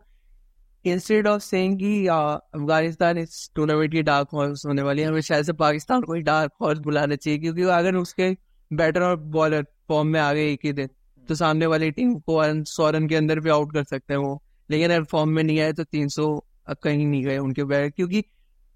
[0.84, 5.44] इंस्टेड ऑफ़ सेइंग कि अफ़गानिस्तान इस टूर्नामेंट की डार्क हॉर्स होने वाली है, हमें शायद
[5.44, 8.30] से पाकिस्तान को ही डार्क हॉर्स बुलाना चाहिए, क्योंकि अगर उसके
[8.70, 10.88] बैटर और बॉलर फॉर्म में आ गए एक ही दिन
[11.24, 14.42] तो सामने वाली टीम को सौ रन के अंदर भी आउट कर सकते हैं वो।
[14.70, 16.24] लेकिन अगर फॉर्म में नहीं आए तो तीन सौ
[16.68, 18.24] कहीं नहीं गए उनके बैट क्योंकि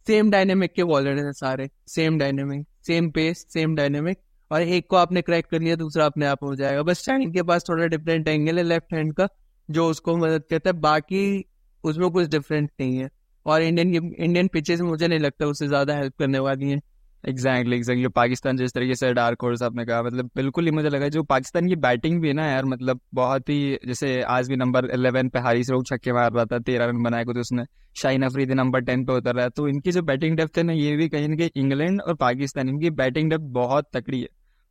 [0.07, 4.19] सेम डायनेमिक के बॉलर हैं सारे same dynamic same pace same dynamic
[4.51, 7.43] और एक को आपने क्रैक कर लिया, दूसरा अपने आप हो जाएगा। बस शाइन के
[7.43, 9.29] पास थोड़ा डिफरेंट एंगल है लेफ़्ट हैंड का,
[9.69, 11.45] जो उसको मदद करता है, बाकी
[11.85, 13.09] उसमें कुछ डिफरेंट नहीं है।
[13.47, 16.81] और इंडियन इंडियन पिचेस मुझे नहीं लगता उससे ज़्यादा हेल्प करने वाली है।
[17.27, 21.09] एग्जैक्टली एग्जैक्टली पाकिस्तान जिस तरीके से डार्क हॉर्स आपने कहा मतलब बिल्कुल ही मुझे लगा
[21.09, 24.85] जो पाकिस्तान की बैटिंग भी है ना यार मतलब बहुत ही, जैसे आज भी नंबर
[24.95, 27.65] इलेवन पे हारिस रोग छक्के मार रहा था, तेरह रन बनाए तो उसने।
[27.97, 30.73] शाइन अफरीदी नंबर टेन पे उतर रहा है। तो इनकी जो बैटिंग डेप्थ है ना,
[30.73, 34.29] ये भी कहीं ना कहीं इंग्लैंड और पाकिस्तान, इनकी बैटिंग डेप्थ बहुत तकड़ी है।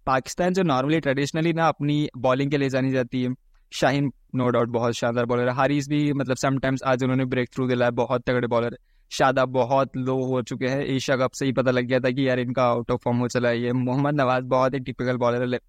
[0.08, 3.36] पाकिस्तान जो नॉर्मली ट्रेडिशनली ना अपनी बॉलिंग के लिए जानी जाती है
[3.72, 7.68] शाहीन नो डाउट बहुत शानदार बॉलर है। हारिस भी मतलब समटाइम्स आज उन्होंने ब्रेक थ्रू
[7.68, 11.52] दिलाया बहुत तगड़े बॉलर है। शादा बहुत लो हो चुके हैं। एशिया कप से ही
[11.54, 14.16] पता लग गया था कि यार इनका आउट ऑफ़ फॉर्म हो चला है। ये मोहम्मद
[14.16, 15.60] नवाज़ बहुत ही टिपिकल बॉलर है।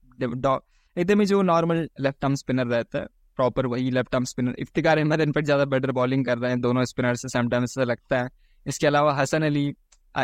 [0.97, 3.07] एकदम ही जो नॉर्मल लेफ़्ट आर्म स्पिनर रहता है
[3.39, 6.61] प्रॉपर वही left arm spinner Iftikhar Ahmed इन पर ज़्यादा बेटर बॉलिंग कर रहे हैं।
[6.61, 8.29] दोनों स्पिनर से समटाइम्स लगता है।
[8.67, 9.67] इसके अलावा Hasan Ali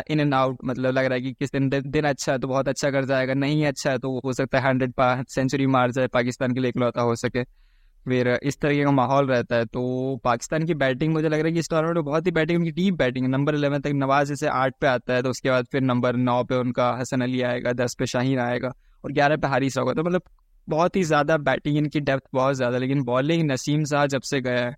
[0.09, 2.67] in and out मतलब लग रहा है कि किस दिन दिन अच्छा है तो बहुत
[2.67, 4.93] अच्छा कर जाएगा। नहीं अच्छा है तो हो सकता है हंड्रेड
[5.29, 7.43] सेंचुरी मार जाए, पाकिस्तान के लिए इकलौता हो सके।
[8.05, 9.81] फिर इस तरीके का माहौल रहता है। तो
[10.23, 12.71] पाकिस्तान की बैटिंग मुझे लग रहा है कि इस टूर्नामेंट में बहुत ही बैटिंग, उनकी
[12.73, 15.67] डीप बैटिंग है। नंबर इलेवन तक नवाज़ जैसे आठ पे आता है तो उसके बाद
[15.71, 19.47] फिर नंबर नौ पे उनका हसन अली आएगा, दस पे शाहीन आएगा और ग्यारह पे
[19.47, 20.23] हारिस होगा। तो मतलब
[20.67, 24.65] बहुत ही ज़्यादा बैटिंग, इनकी डेप्थ बहुत ज़्यादा, लेकिन बॉलिंग नसीम शाह जब से गया
[24.65, 24.75] है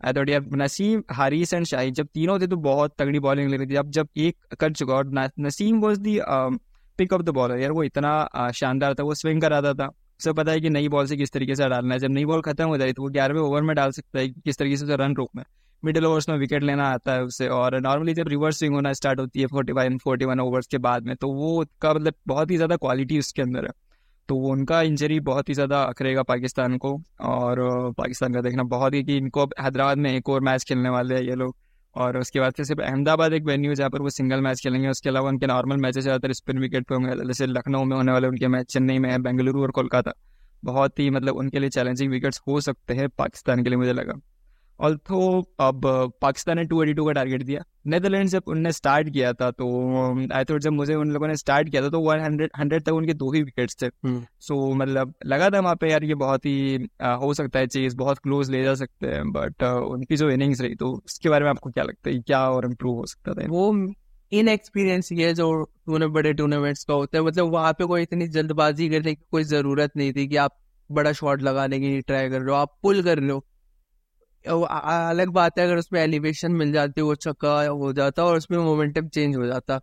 [0.00, 3.74] आई नसीम, हारिस एंड शाहीन जब तीनों थे तो बहुत तगड़ी बॉलिंग ले रही थी।
[3.76, 6.18] अब जब एक कर चुका और Naseem was the
[6.98, 9.88] pick of the bowler यार वो इतना शानदार था, वो स्विंग कराता था।
[10.20, 12.40] उसे पता है कि नई बॉल से किस तरीके से डालना है। जब नई बॉल
[12.42, 15.14] खत्म हो जाए तो वो ग्यारहवें ओवर में डाल सकता है किस तरीके से रन
[15.16, 15.46] रोकना है।
[15.82, 19.20] मिडिल ओवर्स में विकेट लेना आता है उसे और नॉर्मली जब रिवर्स स्विंग होना स्टार्ट
[19.20, 22.50] होती है forty five forty one overs के बाद में तो वो का मतलब बहुत
[22.50, 23.70] ही ज़्यादा क्वालिटी उसके अंदर है।
[24.28, 27.58] तो उनका इंजरी बहुत ही ज़्यादा अखरेगा पाकिस्तान को और,
[27.98, 31.22] पाकिस्तान का देखना बहुत ही कि इनको हैदराबाद में एक और मैच खेलने वाले हैं
[31.22, 31.54] ये लोग।
[31.96, 34.88] और उसके बाद फिर सिर्फ़ अहमदाबाद एक वेन्यू है जहाँ पर वो सिंगल मैच खेलेंगे।
[34.88, 38.28] उसके अलावा उनके नॉर्मल मैचेस ज़्यादातर स्पिन विकेट पे होंगे। जैसे लखनऊ में होने वाले
[38.28, 40.12] उनके मैच चेन्नई में है, बेंगलुरु और कोलकाता।
[40.64, 44.14] बहुत ही मतलब उनके लिए चैलेंजिंग विकेट्स हो सकते हैं पाकिस्तान के लिए मुझे लगा।
[44.80, 45.80] ऑल्थो अब
[46.22, 49.66] पाकिस्तान ने 282 का टारगेट दिया नेदरलैंड जब उनने स्टार्ट किया था तो
[50.32, 53.14] आई थॉट जब मुझे उन लोगों ने स्टार्ट किया था तो 100 100 तक उनके
[53.14, 56.46] दो ही विकेट्स थे। सो हम्म। so, मतलब लगा था वहाँ पे यार ये बहुत
[56.46, 60.30] ही आ, हो सकता है चीज़ बहुत क्लोज ले जा सकते हैं बट उनकी जो
[60.30, 63.32] इनिंग्स रही तो उसके बारे में आपको क्या लगता है क्या और इम्प्रूव हो सकता
[63.32, 63.46] था?
[63.48, 63.92] वो
[64.32, 68.28] इन एक्सपीरियंस ये जो टूर्नामेंट बड़े टूर्नामेंट्स का होता है। मतलब वहाँ पे कोई इतनी
[68.28, 70.56] जल्दबाजी करने की कोई ज़रूरत नहीं थी कि आप
[70.90, 73.44] बड़ा शॉट लगाने की ट्राई कर रहे हो आप पुल कर रहे हो।
[74.44, 79.08] अलग बात है, अगर उसमें एलिवेशन मिल जाती, वो छक्का हो जाता और उसमें मोमेंटम
[79.08, 79.74] चेंज हो जाता।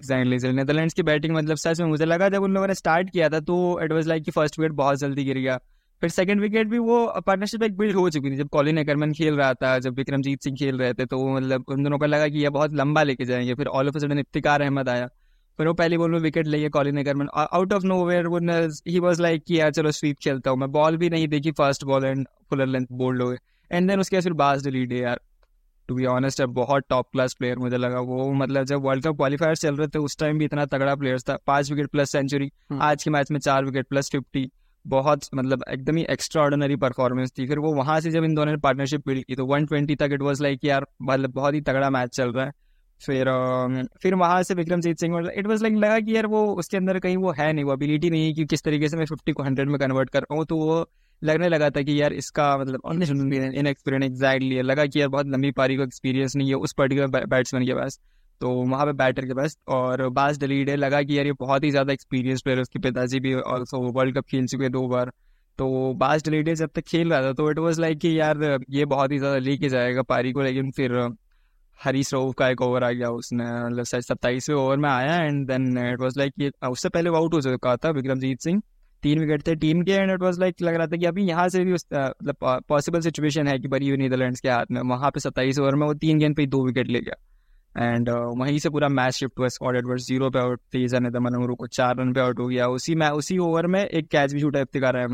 [0.00, 3.10] एग्जैक्टली सर नेदरलैंड्स की बैटिंग मतलब सच में मुझे लगा जब उन लोगों ने स्टार्ट
[3.10, 5.58] किया था तो इट वाज लाइक कि फ़र्स्ट विकेट बहुत जल्दी गिर गया।
[6.02, 9.34] फिर सेकंड विकेट भी वो पार्टनरशिप एक बिल्ड हो चुकी थी, जब कॉलिन एकरमन खेल
[9.34, 12.38] रहा था, जब विक्रमजीत सिंह खेल रहे थे तो मतलब उन दोनों को लगा कि
[12.38, 15.08] ये बहुत लंबा लेके जाएँगे। फिर all of sudden Iftikhar Ahmed आया।
[15.58, 18.38] फिर वो पहली बॉल में विकेट लेके Colin Ackermann out of nowhere वो
[18.86, 21.84] ही वाज लाइक कि यार चलो स्वीप खेलता हूँ। मैं बॉल भी नहीं देखी first
[21.84, 23.38] ball and fuller length bowled हो गए।
[23.70, 25.20] एंड देन उसके बाद फिर बास डिलीट है यार।
[25.88, 29.16] टू बी ऑनेस्ट है बहुत टॉप क्लास प्लेयर मुझे लगा। वो मतलब जब वर्ल्ड कप
[29.16, 32.50] क्वालिफायर चल रहे थे उस टाइम भी इतना तगड़ा प्लेयर था। पाँच विकेट प्लस सेंचुरी
[32.80, 34.48] आज के मैच में चार विकेट प्लस फिफ्टी
[34.84, 38.52] बहुत मतलब एकदम ही एक्स्ट्रा ऑर्डिनरी परफॉर्मेंस थी। फिर वो वहाँ से जब इन दोनों
[38.52, 41.60] ने पार्टनरशिप बिल्ड की तो वन ट्वेंटी तक इट वॉज़ लाइक यार मतलब बहुत ही
[41.60, 42.52] तगड़ा मैच चल रहा है।
[43.00, 43.28] फिर
[44.02, 47.16] फिर वहाँ से Vikramjit Singh it was like लगा कि यार वो उसके अंदर कहीं
[47.16, 49.68] वो है नहीं, वो एबिलिटी नहीं है कि किस तरीके से मैं फिफ्टी को हंड्रेड
[49.68, 50.86] में कन्वर्ट कर पाऊँ। तो वो
[51.22, 52.80] लगने लगा था कि यार इसका मतलब
[53.54, 57.26] इन एक्सपीरियंस एग्जैक्टली लगा कि यार बहुत लंबी पारी का एक्सपीरियंस नहीं है उस पर्टिकुलर
[57.26, 57.98] बैट्समैन के पास।
[58.40, 61.64] तो वहाँ पे बैटर के पास और बास डलीड है, लगा कि यार ये बहुत
[61.64, 65.12] ही ज़्यादा एक्सपीरियंस प्लेयर उसके पिताजी भी ऑल्सो वर्ल्ड कप खेल चुके दो बार।
[65.58, 68.84] तो बास डलीडे जब तक खेल रहा था तो इट वॉज़ लाइक कि यार ये
[68.86, 70.92] बहुत ही ज़्यादा लेके जाएगा पारी को, लेकिन फिर
[71.80, 75.76] हरीश राउफ का एक ओवर आ गया उसने मतलब सत्ताईसवें ओवर में आया and then
[75.78, 78.62] it was like उससे पहले वो आउट हो चुका था विक्रमजीत सिंह।
[79.02, 81.48] तीन विकेट थे टीम के एंड इट वाज लाइक लग रहा था कि अभी यहाँ
[81.48, 85.20] से भी मतलब पॉसिबल सिचुएशन है कि बरी हुई नीदरलैंड्स के हाथ में। वहाँ पे
[85.20, 87.16] सत्ताईस ओवर में वो तीन गेंद पे दो विकेट ले गया।
[87.76, 90.60] एंड uh, वहीं से पूरा मैच शिफ्ट हुआ स्कॉट एडवर्ड ज़ीरो पे आउट
[90.94, 94.08] ने मनमरू को चार रन पे आउट हो गया। उसी मैं उसी ओवर में एक
[94.08, 95.06] कैच भी छूटा इफ्तिकार है।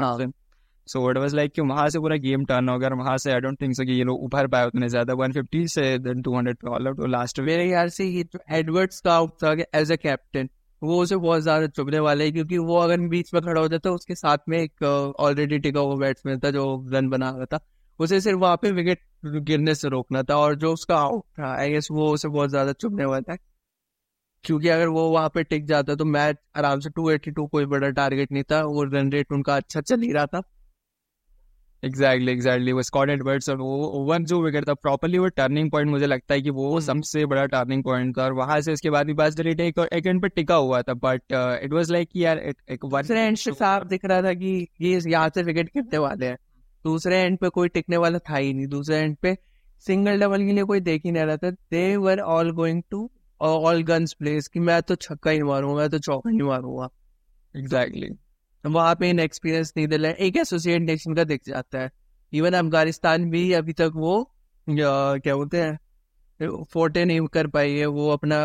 [0.92, 3.40] सो इट वाज लाइक कि वहाँ से पूरा गेम टर्न हो गया वहाँ से आई
[3.40, 6.68] डोंट थिंक सो कि ये लोग उभर पाए उतने ज़्यादा। 150 से देन 200 पे
[6.70, 10.48] ऑल आउट और लास्ट मेरे ख्याल से जो एडवर्ड्स का आउट था एज अ कैप्टन
[10.82, 13.90] वो उसे बहुत ज़्यादा चुभने वाले है क्योंकि वो अगर बीच में खड़ा हो जाता
[13.92, 17.60] उसके साथ में एक ऑलरेडी टिका हुआ बैट्समैन था जो रन बना रहा था।
[18.00, 19.00] उसे सिर्फ़ वहाँ पे विकेट
[19.44, 22.72] गिरने से रोकना था और जो उसका आउट था आई गेस वो उसे बहुत ज़्यादा
[22.74, 23.36] चुभने वाला था
[24.44, 28.32] क्योंकि अगर वो वहाँ पे टिक जाता तो मैच आराम से 282 कोई बड़ा टारगेट
[28.32, 30.42] नहीं था, वो रन रेट उनका अच्छा चल ही रहा था।
[31.82, 35.90] एग्जैक्टली एग्जैक्टली वो स्कॉट एडवर्ड्स और वो वन जो विकेट था प्रॉपरली वो टर्निंग पॉइंट
[35.90, 36.86] मुझे लगता है कि वो hmm.
[36.86, 40.06] सबसे बड़ा टर्निंग पॉइंट था। और वहाँ से उसके बाद भी बस डिलीट एक एक
[40.06, 43.84] एंड पे टिका हुआ था। बट इट वाज लाइक यार एक वन एंड से साफ़
[43.84, 46.36] दिख रहा था कि ये यहाँ से विकेट गिरने वाले हैं।
[46.84, 49.36] दूसरे एंड पे कोई टिकने वाला था ही नहीं। दूसरे एंड पे
[49.84, 53.10] सिंगल डबल के लिए कोई देख ही नहीं रहा था। They were all going to
[53.40, 56.88] all guns place कि मैं तो छक्का ही मारूँगा मैं तो चौका ही मारूँगा।
[57.54, 58.08] एग्जैक्टली
[58.64, 61.90] वहाँ पे इन एक्सपीरियंस नीदरलैंड एक एसोसिएट नेशन का दिख जाता है।
[62.32, 64.22] इवन अफ़गानिस्तान भी अभी तक वो
[64.66, 65.78] क्या बोलते हैं
[66.64, 68.36] फोटे नहीं कर पाई है। वो अपना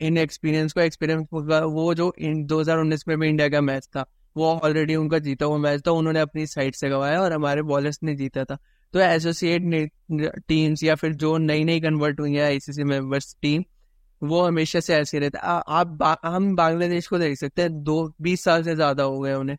[0.00, 4.04] इन एक्सपीरियंस को एक्सपीरियंस वो जो इन 2019 में भी इंडिया का मैच था,
[4.36, 7.98] वो ऑलरेडी उनका जीता हुआ मैच था। उन्होंने अपनी साइड से गवाया और हमारे बॉलर्स
[8.02, 8.58] ने जीता था।
[8.94, 9.90] तो एसोसिएट
[10.48, 13.64] टीम्स या फिर जो नई नई कन्वर्ट हुई है आईसीसी मेंबर्स टीम
[14.22, 18.44] वो हमेशा से ऐसे रहते आप बा, हम बांग्लादेश को देख सकते हैं दो बीस
[18.44, 19.56] साल से ज़्यादा हो गए उन्हें।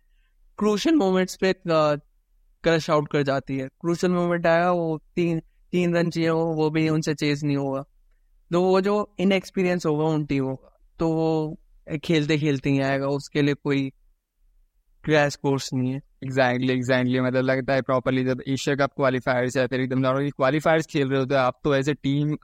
[0.60, 5.40] क्रूशल मोमेंट्स पे क्रश आउट कर जाती है। क्रूशल मोमेंट आया वो तीन
[5.74, 7.84] तीन रन चाहिए हो वो भी उनसे चेज नहीं होगा।
[8.52, 11.58] तो वो जो इनएक्सपीरियंस होगा उन टीमों का तो वो
[12.04, 13.90] खेलते खेलते ही आएगा उसके लिए कोई
[15.04, 19.66] क्रैश कोर्स नहीं है। एग्जैक्टली एग्जैक्टली मतलब लगता है प्रॉपरली जब एशिया कप क्वालिफायर्स है
[19.68, 22.36] फिर एकदम नॉर्मली क्वालिफायर्स खेल रहे होते हैं आप तो एज ए टीम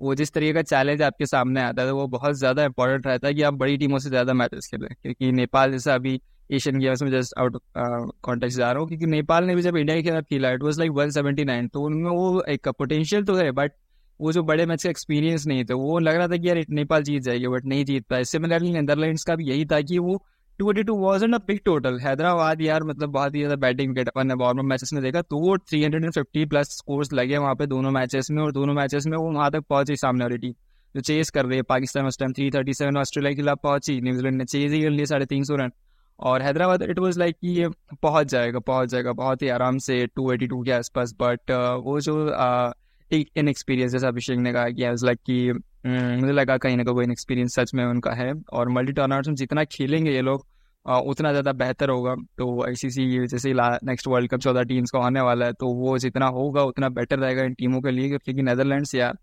[0.00, 3.34] वो जिस तरीके का चैलेंज आपके सामने आता है वो बहुत ज़्यादा इंपॉर्टेंट रहता है
[3.34, 7.10] कि आप बड़ी टीमों से ज़्यादा मैचेस खेलें। क्योंकि नेपाल जैसा अभी एशियन गेम्स में
[7.10, 10.50] जस्ट आउट कॉन्टेक्ट जा रहा हूँ, क्योंकि नेपाल ने भी जब इंडिया के खिलाफ खेला
[10.50, 13.72] it was like one seventy nine तो उनमें वो एक पोटेंशियल तो है बट
[14.20, 17.02] वो जो बड़े मैच का एक्सपीरियंस नहीं था, वो लग रहा था कि यार, नेपाल
[17.02, 20.22] जीत जाएगी बट नहीं जीत पाए। सिमिलरली नेदरलैंड्स का भी यही था कि वो
[20.58, 24.08] two eighty two was a big total Hyderabad यार मतलब बहुत ही ज़्यादा बैटिंग विकेट
[24.08, 27.38] अपन ने नॉर्मल मैचेस में देखा तो वो three hundred and fifty plus scores लगे
[27.38, 30.38] वहाँ पे दोनों मैचेस में और दोनों मैचेस में वो वहाँ तक पहुँची सामने वाली
[30.38, 30.52] टीम
[30.94, 34.00] जो चेस कर रही है पाकिस्तान उस time three thirty seven Australia के खिलाफ पहुँची
[34.00, 35.70] न्यूजीलैंड ने चेज ही कर लिया साढ़े तीन सौ रन।
[36.18, 37.68] और हैदराबाद इट वॉज़ लाइक ये
[38.02, 41.84] पहुँच जाएगा पहुँच जाएगा बहुत ही आराम से टू एटी टू के आसपास बट uh,
[41.84, 42.72] वो जो uh,
[43.10, 46.84] एक इन एक्सपीरियंस जैसा अभिषेक ने कहा कि लाइक कि हम्म, मुझे लगा कहीं ना
[46.84, 50.46] कहीं एक्सपीरियंस सच में उनका है। और मल्टी टूर्नामेंट्स में जितना खेलेंगे ये लोग
[51.06, 53.52] उतना ज़्यादा बेहतर होगा। तो आईसीसी जैसे
[53.84, 57.18] नेक्स्ट वर्ल्ड कप चौदह टीम्स का होने वाला है तो वो जितना होगा उतना बेटर
[57.18, 59.18] रहेगा इन टीमों के लिए क्योंकि नेदरलैंड्स यार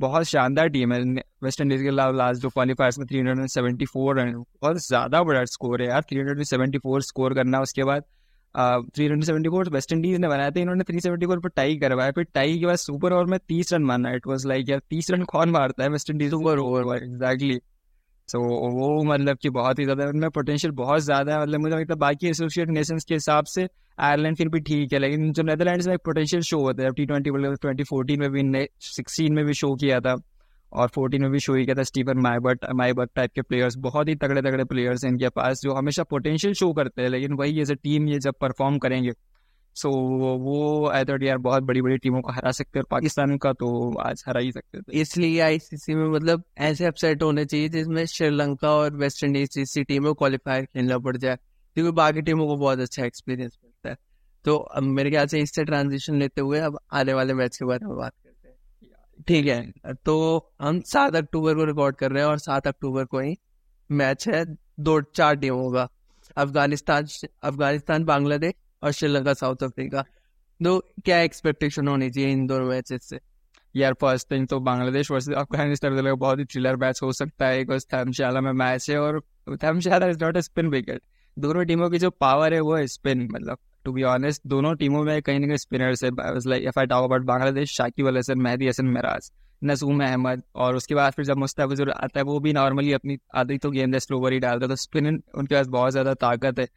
[0.00, 1.00] बहुत शानदार टीम है।
[1.42, 4.76] वेस्ट इंडीज के अलावा लास्ट जो क्वालिफायर्स में three hundred and seventy four run बहुत
[4.86, 8.04] ज़्यादा बड़ा स्कोर है यार three hundred seventy four score करना उसके बाद
[8.58, 11.76] three hundred seventy four West Indies ने बनाया था, इन्होंने थ्री सेवेंटी फोर पर टाई
[11.78, 14.80] करवाया। फिर टाई के बाद सुपर ओवर में तीस रन मारना इट वॉज़ लाइक यार,
[14.90, 15.88] तीस रन कौन मारता है?
[15.90, 17.58] West Indies super over exactly
[18.28, 21.94] so वो मतलब कि बहुत ही ज़्यादा, उनमें पोटेंशियल बहुत ज़्यादा है। मतलब मुझे लगता
[21.96, 23.66] बाकी एसोसिएट नेशंस के हिसाब से
[23.98, 27.06] आयरलैंड फिर भी ठीक है। लेकिन जो नेदरलैंड्स में एक पोटेंशियल शो होता है T
[27.06, 30.14] twenty world cup twenty fourteen में भी सिक्सटीन में भी शो किया था।
[30.72, 34.08] और फोर्टीन में भी शो ही किया था स्टीवन माइबर्ट माइबर्ट टाइप के प्लेयर्स बहुत
[34.08, 37.60] ही तगड़े तगड़े प्लेयर्स हैं इनके पास जो हमेशा पोटेंशियल शो करते हैं लेकिन वही
[37.60, 39.12] एज ए टीम ये जब परफॉर्म करेंगे.
[39.76, 39.94] सो so,
[40.40, 43.68] वो आई थॉट यार बहुत बड़ी बड़ी टीमों को हरा सकते हैं पाकिस्तान का तो
[43.98, 48.70] आज हरा ही सकते थे इसलिए आईसीसी में मतलब ऐसे अपसेट होने चाहिए जिसमें श्रीलंका
[48.70, 51.36] और वेस्ट इंडीज जैसी टीमों क्वालिफायर खेलना पड़ जाए
[51.76, 53.96] क्योंकि बाकी टीमों को बहुत अच्छा एक्सपीरियंस मिलता है।
[54.44, 57.96] तो मेरे ख्याल से इससे ट्रांजिशन लेते हुए अब आने वाले मैच के बारे में
[57.96, 58.27] बात करते हैं
[59.26, 60.14] ठीक है तो
[60.60, 63.34] हम सात अक्टूबर को रिकॉर्ड कर रहे हैं और सात अक्टूबर को ही
[63.90, 64.44] मैच है,
[64.80, 65.88] दो, चार टीमों का
[66.36, 67.06] अफ़गानिस्तान
[67.42, 70.02] अफ़गानिस्तान, बांग्लादेश और श्रीलंका, साउथ अफ्रीका।
[70.60, 73.20] तो क्या एक्सपेक्टेशन होनी चाहिए इन दोनों मैचेस से?
[73.74, 77.70] यार फ़र्स्ट थिंग तो बांग्लादेश वर्सेस अफ़गानिस्तान बहुत ही थ्रिलर मैच हो सकता है। एक
[77.92, 81.02] धर्मशाला में मैच है और Dharamshala is not a spin wicket
[81.36, 85.02] दोनों टीमों की जो पावर है, वो है स्पिन मतलब। टू बी ऑनेस्ट दोनों टीमों
[85.04, 89.30] में कहीं ना कहीं स्पिनर्स है बांग्लादेश शाकिब अल हसन मेहदी हसन मिराज
[89.64, 93.58] नसूम अहमद और उसके बाद फिर जब मुस्तफिजुर आता है, वो भी नॉर्मली अपनी आदि
[93.58, 96.68] तो गेंद स्लोवर ही डालता है तो स्पिन उनके पास बहुत ज़्यादा ताकत है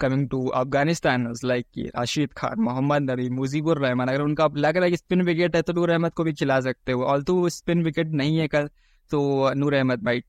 [0.00, 4.90] coming to Afghanistan like Rashid Khan Mohammad Nabi Mujeebur Rahman अगर उनका लग रहा है
[4.90, 7.82] कि स्पिन विकेट है तो नूर अहमद को भी खिला सकते हो ऑल तो स्पिन
[7.82, 8.68] विकेट नहीं है कल
[9.10, 9.20] तो
[9.54, 10.24] Noor Ahmad might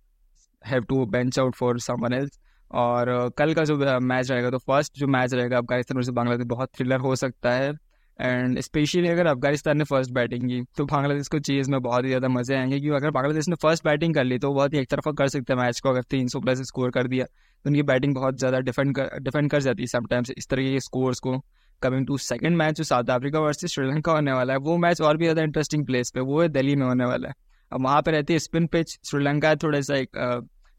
[0.66, 2.40] have to bench out for someone else
[2.72, 6.70] और कल का जो मैच रहेगा तो फ़र्स्ट जो मैच रहेगा अफ़गानिस्तान वर्सेस बांग्लादेश, बहुत
[6.76, 7.72] थ्रिलर हो सकता है।
[8.20, 12.10] एंड स्पेशली अगर अफ़गानिस्तान ने फ़र्स्ट बैटिंग की तो बांग्लादेश को चीज़ में बहुत ही
[12.10, 14.90] ज़्यादा मज़े आएँगे, क्योंकि अगर बांग्लादेश ने फ़र्स्ट बैटिंग कर ली तो बहुत ही एक
[14.90, 17.84] तरफा कर सकते हैं मैच को, अगर तीन सौ प्लस स्कोर कर दिया तो उनकी
[17.84, 21.38] बैटिंग बहुत ज़्यादा डिफेंड कर डिफेंड कर जाती है समटाइम्स इस तरह के स्कोर्स को।
[21.82, 25.18] कमिंग टू सेकंड मैच जो साउथ अफ्रीका वर्सेस श्रीलंका होने वाला है, वो मैच और
[25.18, 27.34] भी ज़्यादा इंटरेस्टिंग प्लेस पे, वो है दिल्ली में होने वाला है।
[27.72, 30.18] अब वहाँ पर रहती है स्पिन पिच श्रीलंका थोड़ा सा एक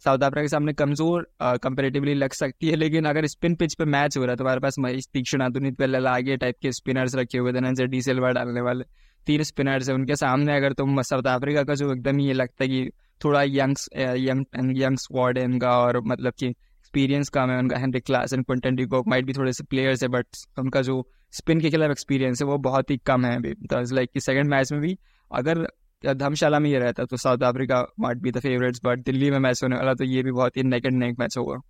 [0.02, 4.16] साउथ अफ्रीका के सामने कमज़ोर कंपेरेटिवली लग सकती है, लेकिन अगर स्पिन पिच पे मैच
[4.16, 7.38] हो रहा है तो हमारे पास महेश तीक्ष्ण आधुनिक पहले आगे टाइप के स्पिनर्स रखे
[7.38, 8.84] हुए थे डी सिल्वर डालने वाले
[9.26, 12.68] तीन स्पिनर्स है उनके सामने। अगर तुम साउथ अफ्रीका का जो एकदम ये लगता है
[12.68, 17.78] कि थोड़ा यंग्स यंग यंग स्क्वाड है इनका और मतलब कि एक्सपीरियंस कम है उनका।
[17.78, 20.26] Heinrich Klaasen and Quinton de Kock might भी थोड़े से प्लेयर्स है बट
[20.58, 24.10] उनका जो स्पिन के खिलाफ एक्सपीरियंस है, वो बहुत ही कम है अभी। तो लाइक
[24.14, 24.96] कि सेकंड मैच में भी
[25.30, 25.66] अगर
[26.04, 29.62] धर्मशाला में ये रहता तो South Africa might be the favourites but Delhi में मैच
[29.62, 31.60] होने वाला तो ये भी बहुत ही नेक एंड नेक मैच होगा।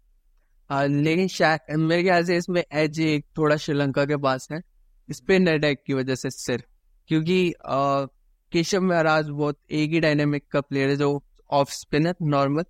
[0.71, 4.61] आ, लेकिन शायद मेरे ख्याल से इसमें एज एक थोड़ा श्रीलंका के पास है
[5.09, 6.65] स्पिन अटैक की वजह से सिर्फ़
[7.09, 7.55] क्योंकि
[8.53, 12.65] केशव महाराज बहुत एक ही डायनेमिक का प्लेयर है जो ऑफ़ स्पिन है नॉर्मल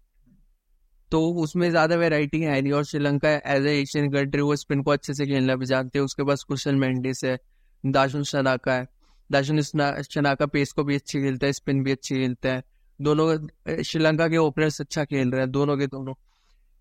[1.11, 4.91] तो उसमें ज़्यादा वेराइटी है नहीं और Sri Lanka as a Asian country वो स्पिन को
[4.91, 7.39] अच्छे से खेलना भी जानते हैं उसके पास कुशल मेंडिस है
[7.87, 8.87] दाशुन शनाका है
[9.31, 12.63] दाशुन शनाका पेस को भी अच्छी खेलता है स्पिन भी अच्छी खेलता है।
[13.01, 16.15] दोनों श्रीलंका के ओपनर्स अच्छा खेल रहे हैं, दोनों के दोनों।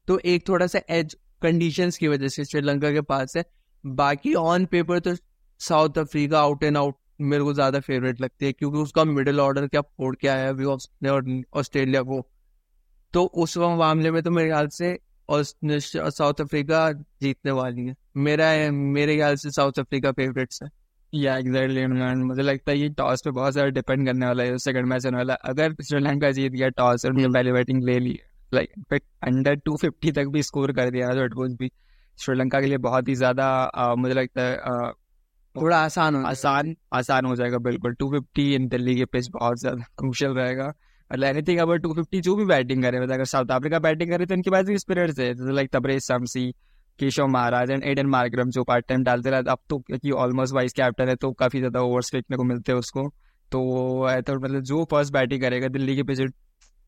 [0.07, 3.43] तो एक थोड़ा सा एज कंडीशंस की वजह से श्रीलंका के पास है।
[3.83, 5.15] बाकी ऑन पेपर तो
[5.61, 9.67] South Africa out and out मेरे को ज़्यादा फेवरेट लगती है, क्योंकि उसका मिडिल ऑर्डर
[9.67, 12.25] क्या फोड़ के आया अभी ऑस्ट्रेलिया को
[13.13, 14.97] तो उस मामले में तो मेरे ख्याल से
[15.29, 20.69] साउथ अफ्रीका जीतने वाली है। मेरा, मेरे ख्याल से साउथ अफ्रीका फेवरेट्स है।
[21.13, 21.85] या एग्जैक्टली
[22.23, 25.17] मुझे लगता है ये टॉस पे बहुत ज़्यादा डिपेंड करने वाला है सेकंड मैच होने
[25.17, 28.17] वाला। अगर श्रीलंका जीत गया टॉस और पहले बैटिंग ले ली
[28.51, 31.71] like in fact under two fifty तक भी स्कोर कर दिया तो इट वॉज़ भी
[32.19, 34.91] श्रीलंका के लिए बहुत ही ज़्यादा मुझे लगता है
[35.55, 39.59] थोड़ा आसान हो आसान आसान हो जाएगा बिल्कुल। टू फिफ्टी इन दिल्ली के पिच बहुत
[39.59, 40.67] ज़्यादा क्रूशल रहेगा।
[41.11, 44.25] मतलब एनीथिंग अबाउट टू फिफ्टी जो भी बैटिंग करे मतलब अगर साउथ अफ्रीका बैटिंग करे
[44.25, 46.53] तो इनके पास भी स्पिरिट्स है। Like Tabraiz Shamsi
[46.99, 50.73] Keshav Maharaj and Aiden Markram जो पार्ट टाइम डालते रहते अब तो क्योंकि ऑलमोस्ट वाइस
[50.73, 53.07] कैप्टन है तो काफ़ी ज़्यादा ओवर्स फेंकने को मिलते हैं उसको
[53.51, 53.61] तो
[54.21, 56.21] तो मतलब जो फ़र्स्ट बैटिंग करेगा दिल्ली के पिच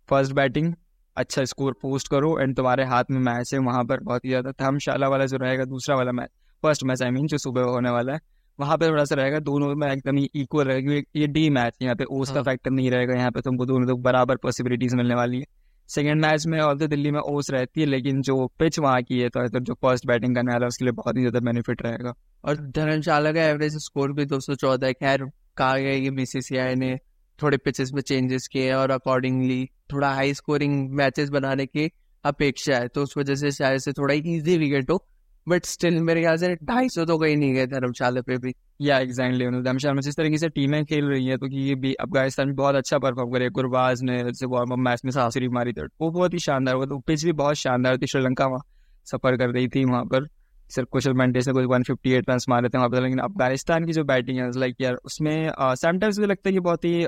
[0.10, 0.74] फ़र्स्ट बैटिंग
[1.18, 4.52] अच्छा स्कोर पोस्ट करो एंड तुम्हारे हाथ में मैच है वहाँ पर बहुत ही ज़्यादा
[4.60, 6.30] धर्मशाला वाला जो रहेगा दूसरा वाला match
[6.64, 8.20] first match I mean जो सुबह होने वाला है
[8.60, 11.96] वहाँ पे थोड़ा सा रहेगा दोनों में एकदम ही इक्वल रहेगा ये डी मैच यहाँ
[11.96, 15.40] पे ओस का फैक्टर। नहीं रहेगा यहाँ पे तुमको दोनों तो बराबर पॉसिबिलिटीज मिलने वाली
[15.40, 15.46] है
[15.92, 19.30] सेकेंड मैच में ऑल दिल्ली में ओस रहती है लेकिन जो पिच वहाँ की है
[19.30, 22.14] तो, तो जो फ़र्स्ट बैटिंग करने वाला है उसके लिए बहुत ही ज़्यादा बेनिफिट रहेगा।
[22.44, 25.26] और धर्मशाला का एवरेज स्कोर भी दो सौ चौदह खैर
[25.58, 26.96] कहा गया कि बीसीसीआई ने
[27.40, 31.90] थोड़े पिचेस में चेंजेस किए और अकॉर्डिंगली थोड़ा हाई स्कोरिंग मैचेस बनाने की
[32.24, 35.06] अपेक्षा है तो उस वजह से शायद से थोड़ा इजी विकेट हो।
[35.48, 38.98] बट स्टिल मेरे ख्याल से ढाई सौ तो कहीं नहीं गए धर्मशाला पे भी। या
[39.00, 41.94] एग्जैक्टली उन्होंने धर्मशाला में जिस तरीके से टीमें खेल रही हैं तो कि ये भी
[41.96, 45.74] अफ़गानिस्तान में बहुत अच्छा परफॉर्म करे गुरबाज ने जैसे वार्म अप मैच में सेंचुरी मारी
[45.74, 48.62] थी। वो बहुत ही शानदार हुआ तो पिच भी बहुत शानदार थी। श्रीलंका वहाँ
[49.08, 50.28] सफ़र कर रही थी वहाँ पर।
[50.72, 53.86] सिर्फ़ कुशल मेंटेस ने कुछ वन फिफ्टी एट रन मारे थे वहाँ पर, लेकिन अफ़गानिस्तान
[53.86, 57.02] की जो बैटिंग है लाइक यार, उसमें समटाइम्स मुझे लगता है कि बहुत ही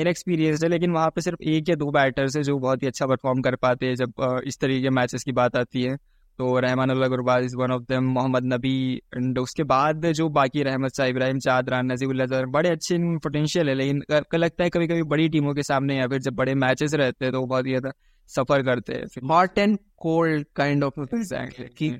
[0.00, 3.06] इनएक्सपीरियंस है, लेकिन वहाँ पे सिर्फ़ एक या दो बैटर्स है जो बहुत ही अच्छा
[3.06, 5.96] परफॉर्म कर पाते हैं जब इस तरीके मैचेस की बात आती है।
[6.38, 8.76] तो Rahman Gurbaz is one of them Mohammad Nabi
[9.16, 14.02] and उसके बाद जो बाकी रहमत शाह इब्राहिम चादरान नजीबुल्ला बड़े अच्छे पोटेंशियल है लेकिन
[14.34, 17.32] लगता है कभी कभी बड़ी टीमों के सामने या फिर जब बड़े मैचेस रहते हैं
[17.32, 17.92] तो बहुत ज़्यादा
[18.30, 21.90] सफ़र करते हैं। Hot and cold kind of कि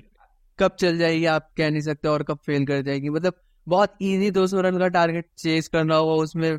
[0.59, 3.33] कब चल जाएगी आप कह नहीं सकते और कब फेल कर जाएगी। मतलब
[3.67, 6.57] बहुत इजी दो सौ रन का टारगेट चेस करना होगा उसमें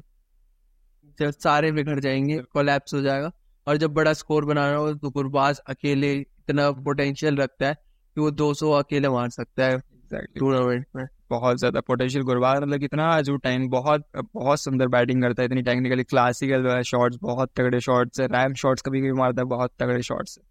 [1.18, 3.30] जब सारे बिगड़ जाएँगे कोलैप्स हो जाएगा
[3.66, 8.30] और जब बड़ा स्कोर बनाना हो तो गुरबाज अकेले इतना पोटेंशियल रखता है कि वो
[8.32, 9.78] 200 अकेले मार सकता है
[10.10, 14.04] टूर्नामेंट में। बहुत ज़्यादा पोटेंशियल गुरबाज मतलब कितना जो टाइम बहुत
[14.34, 18.82] बहुत सुंदर बैटिंग करता है इतनी टेक्निकली क्लासिकल शॉट्स बहुत तगड़े शॉट्स है रैम शॉट्स
[18.82, 20.44] कभी कभी मारता है बहुत तगड़े शॉट्स है।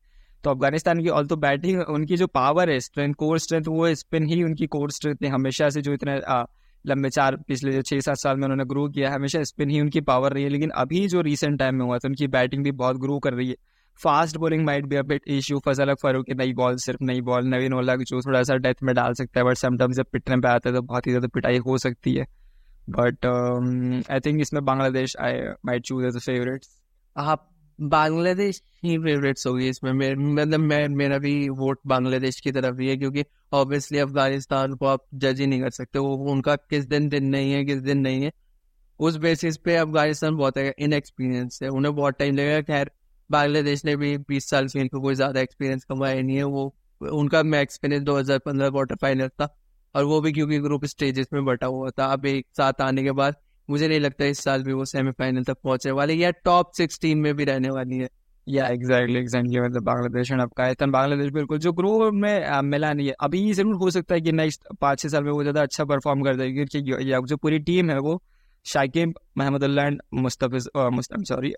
[0.44, 4.26] तो अफ़गानिस्तान की ऑल तो बैटिंग उनकी जो पावर है स्ट्रेंथ कोर स्ट्रेंथ वो स्पिन
[4.28, 6.20] ही उनकी कोर स्ट्रेंथ है। हमेशा से जो इतने
[6.86, 9.80] लंबे चार पिछले जो छः सात साल में उन्होंने ग्रो किया है हमेशा स्पिन ही
[9.82, 12.72] उनकी पावर रही है। लेकिन अभी जो रिसेंट टाइम में हुआ था उनकी बैटिंग भी
[12.74, 13.56] बहुत ग्रो कर रही है।
[14.00, 17.74] फास्ट बॉलिंग माइट भी a bit issue Fazal Farooq की नई बॉल सिर्फ़ नई बॉल नवीन
[17.74, 20.70] ओला जो थोड़ा सा डेथ में डाल सकता है बट समटाइम्स जब पिटने पे आता
[20.70, 22.26] है तो बहुत ही ज़्यादा पिटाई हो सकती है।
[22.88, 26.66] बट आई थिंक इसमें Bangladesh I might choose as a favourite
[27.16, 32.88] आप बांग्लादेश ही फेवरेट्स होगी इसमें। मतलब मैं, मेरा भी वोट बांग्लादेश की तरफ़ ही
[32.88, 37.08] है, क्योंकि ऑब्वियसली अफ़गानिस्तान को आप जज ही नहीं कर सकते। वो, उनका किस दिन
[37.10, 38.32] दिन नहीं है, किस दिन नहीं है।
[39.00, 42.92] उस बेसिस पे अफ़गानिस्तान बहुत इन एक्सपीरियंस है। उन्हें बहुत टाइम लगेगा। खैर
[43.34, 47.44] बांग्लादेश ने भी बीस साल खेल को कोई ज़्यादा एक्सपीरियंस कमाया नहीं है। वो, उनका
[47.46, 49.48] मैं एक्सपीरियंस दो हज़ार पंद्रह क्वार्टर फाइनल था
[49.96, 53.12] और वो भी क्योंकि ग्रुप स्टेजेस में बटा हुआ था। अब एक साथ आने के
[53.14, 53.36] बाद
[53.70, 57.34] मुझे नहीं लगता इस साल भी वो सेमीफाइनल तक पहुँचने वाले या टॉप सिक्सटीन में
[57.36, 58.10] भी रहने वाली है।
[58.48, 63.14] या एग्जैक्टली एग्जैक्टली मतलब बांग्लादेश एंड अफ़गानिस्तान बांग्लादेश बिल्कुल, जो ग्रुप में मिला नहीं है
[63.22, 66.24] अभी ज़रूर हो सकता है कि नेक्स्ट पाँच छह साल में वो ज़्यादा अच्छा परफॉर्म
[66.24, 68.22] कर देगी, क्योंकि जो पूरी टीम है वो
[68.66, 71.54] शाकिब महमद मुस्तफिज मुस्तम सॉरी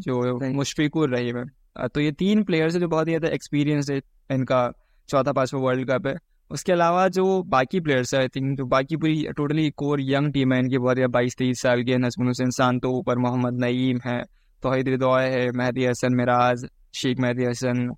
[0.00, 4.00] जो मुशफिकुर रही है। तो ये तीन प्लेयर्स है जो बहुत ही ज़्यादा एक्सपीरियंस है
[4.30, 4.70] इनका
[5.08, 6.16] चौथा पांचवा वर्ल्ड कप है।
[6.50, 10.52] उसके अलावा जो बाकी प्लेयर्स है आई थिंक जो बाकी पूरी टोटली कोर यंग टीम
[10.52, 14.22] है, इनकी बहुत बाईस तेईस साल के नजमुल हुसैन शांतो ऊपर मोहम्मद नईम है,
[14.62, 17.90] तोहिद रिदोय है, मेहदी हसन, मिराज, शेख मेहदी हसन,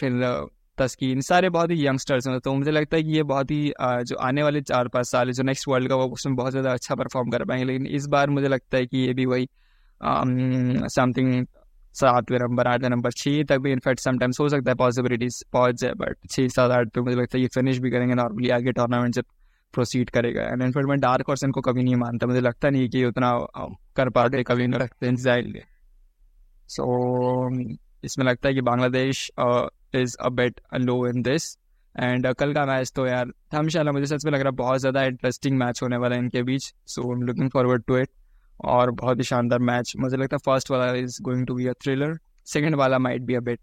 [0.00, 0.12] फिर
[0.78, 4.16] तस्कीन, सारे बहुत ही यंगस्टर्स हैं तो मुझे लगता है कि ये बहुत ही जो
[4.18, 7.44] आने वाले चार पाँच साल जो नेक्स्ट वर्ल्ड कप उसमें बहुत ज़्यादा अच्छा परफॉर्म कर
[7.44, 9.48] पाएँगे, लेकिन इस बार मुझे लगता है कि ये भी वही
[10.90, 11.44] समथिंग
[11.94, 15.92] सातवें नंबर आठवें नंबर छः तक भी, इनफैक्ट समटाइम्स हो सकता है पॉसिबिलिटीज पहुँच जाए
[15.96, 19.14] बट छः सात, आठ पे मुझे लगता है ये फिनिश भी करेंगे नॉर्मली आगे टूर्नामेंट
[19.14, 19.24] जब
[19.74, 23.04] प्रोसीड करेगा एंड इनफैक्ट मैं डार्क हॉर्स इनको कभी नहीं मानता, मुझे लगता नहीं कि
[23.04, 23.30] उतना
[23.96, 25.60] कर पाते, कभी नहीं रखते एग्जैक्टली
[26.68, 26.84] सो
[28.04, 29.30] इसमें लगता है कि Bangladesh
[29.96, 31.58] is a bet low in this
[32.00, 35.02] and कल का मैच तो यार, हमेशा मुझे सच में लग रहा है बहुत ज़्यादा
[35.04, 36.74] इंटरेस्टिंग मैच होने वाला है इनके बीच.
[36.86, 38.08] So I am looking forward to it
[38.64, 41.72] और बहुत ही शानदार मैच मुझे लगता है फ़र्स्ट वाला is going to be a
[41.72, 43.60] thriller second वाला might be a bit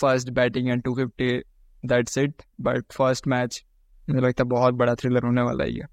[0.00, 1.42] first batting and two fifty
[1.86, 3.64] that's it but first match
[4.10, 5.86] मुझे लगता है बहुत बड़ा थ्रिलर होने वाला ही है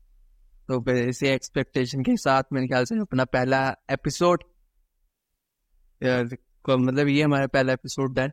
[0.68, 4.44] तो फिर इसी एक्सपेक्टेशन के साथ मेरे ख्याल से अपना पहला एपिसोड
[6.70, 8.32] मतलब ये हमारा पहला एपिसोड डन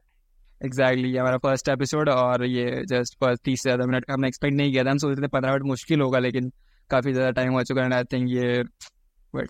[0.60, 4.28] एग्जैक्टली ये हमारा फ़र्स्ट एपिसोड और ये जस्ट फ़र्स्ट तीस से ज़्यादा मिनट का हमने
[4.28, 6.50] एक्सपेक्ट नहीं किया था। हम सोचते थे पंद्रह मिनट मुश्किल होगा, लेकिन
[6.90, 8.64] काफ़ी ज़्यादा टाइम हो चुका है आई थिंक ये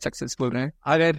[0.02, 1.18] सक्सेसफुल रहे। अगर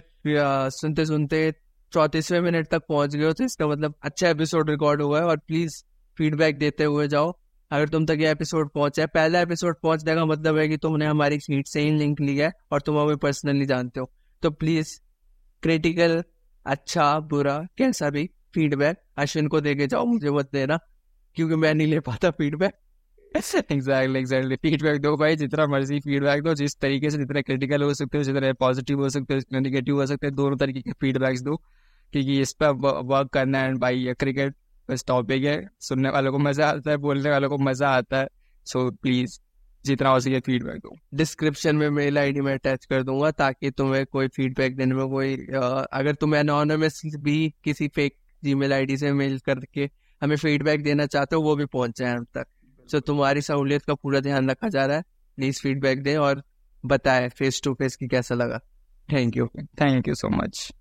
[0.72, 1.52] सुनते सुनते
[1.92, 5.36] चौतीसवें मिनट तक पहुँच गए हो तो इसका मतलब अच्छा एपिसोड रिकॉर्ड हुआ है और
[5.38, 5.82] प्लीज़
[6.18, 7.32] फीडबैक देते हुए जाओ।
[7.70, 11.06] अगर तुम तक ये एपिसोड पहुँचा है, पहला एपिसोड पहुँचने का मतलब है कि तुमने
[11.06, 14.10] हमारी फ़ीड से ही लिंक लिया है और तुम हमें पर्सनली जानते हो।
[14.42, 14.98] तो प्लीज़
[15.62, 16.22] क्रिटिकल
[16.66, 20.78] अच्छा बुरा, कैसा भी फीडबैक अश्विन को देके जाओ, मुझे मत देना,
[21.36, 22.74] क्योंकि मैं नहीं ले पाता फीडबैक
[23.32, 27.92] एग्जैक्टली एग्जैक्टली फीडबैक दो भाई, जितना मर्ज़ी फीडबैक दो, जिस तरीके से जितना क्रिटिकल हो
[27.94, 30.92] सकते हो, जितने पॉजिटिव हो सकते हो, जितने निगेटिव हो सकते हैं, दोनों तरीके के
[31.00, 31.56] फीडबैक्स दो.
[32.12, 32.70] क्योंकि इस पर
[33.06, 34.54] वर्क करना है, भाई क्रिकेट
[34.88, 35.68] बस टॉपिक है.
[35.80, 38.28] सुनने वालों को मज़ा आता है, बोलने वालों को मज़ा आता है.
[38.66, 39.38] सो प्लीज़
[39.84, 40.94] जितना हो सके फीडबैक दो.
[41.14, 45.34] डिस्क्रिप्शन में मेल आईडी में अटैच कर दूँगा, ताकि तुम्हें कोई फीडबैक देने में कोई
[45.36, 49.90] अगर तुम्हें अनोनमस भी किसी फेक जीमेल आईडी से मेल करके
[50.22, 52.46] हमें फीडबैक देना चाहते हो वो भी पहुँच जाए हम तक।
[52.88, 55.02] सो तुम्हारी सहूलियत का पूरा ध्यान रखा जा रहा है।
[55.36, 56.42] प्लीज़ फीडबैक दें और
[56.86, 58.58] बताएँ फेस टू फेस की कैसा लगा।
[59.08, 60.72] Thank you thank you so much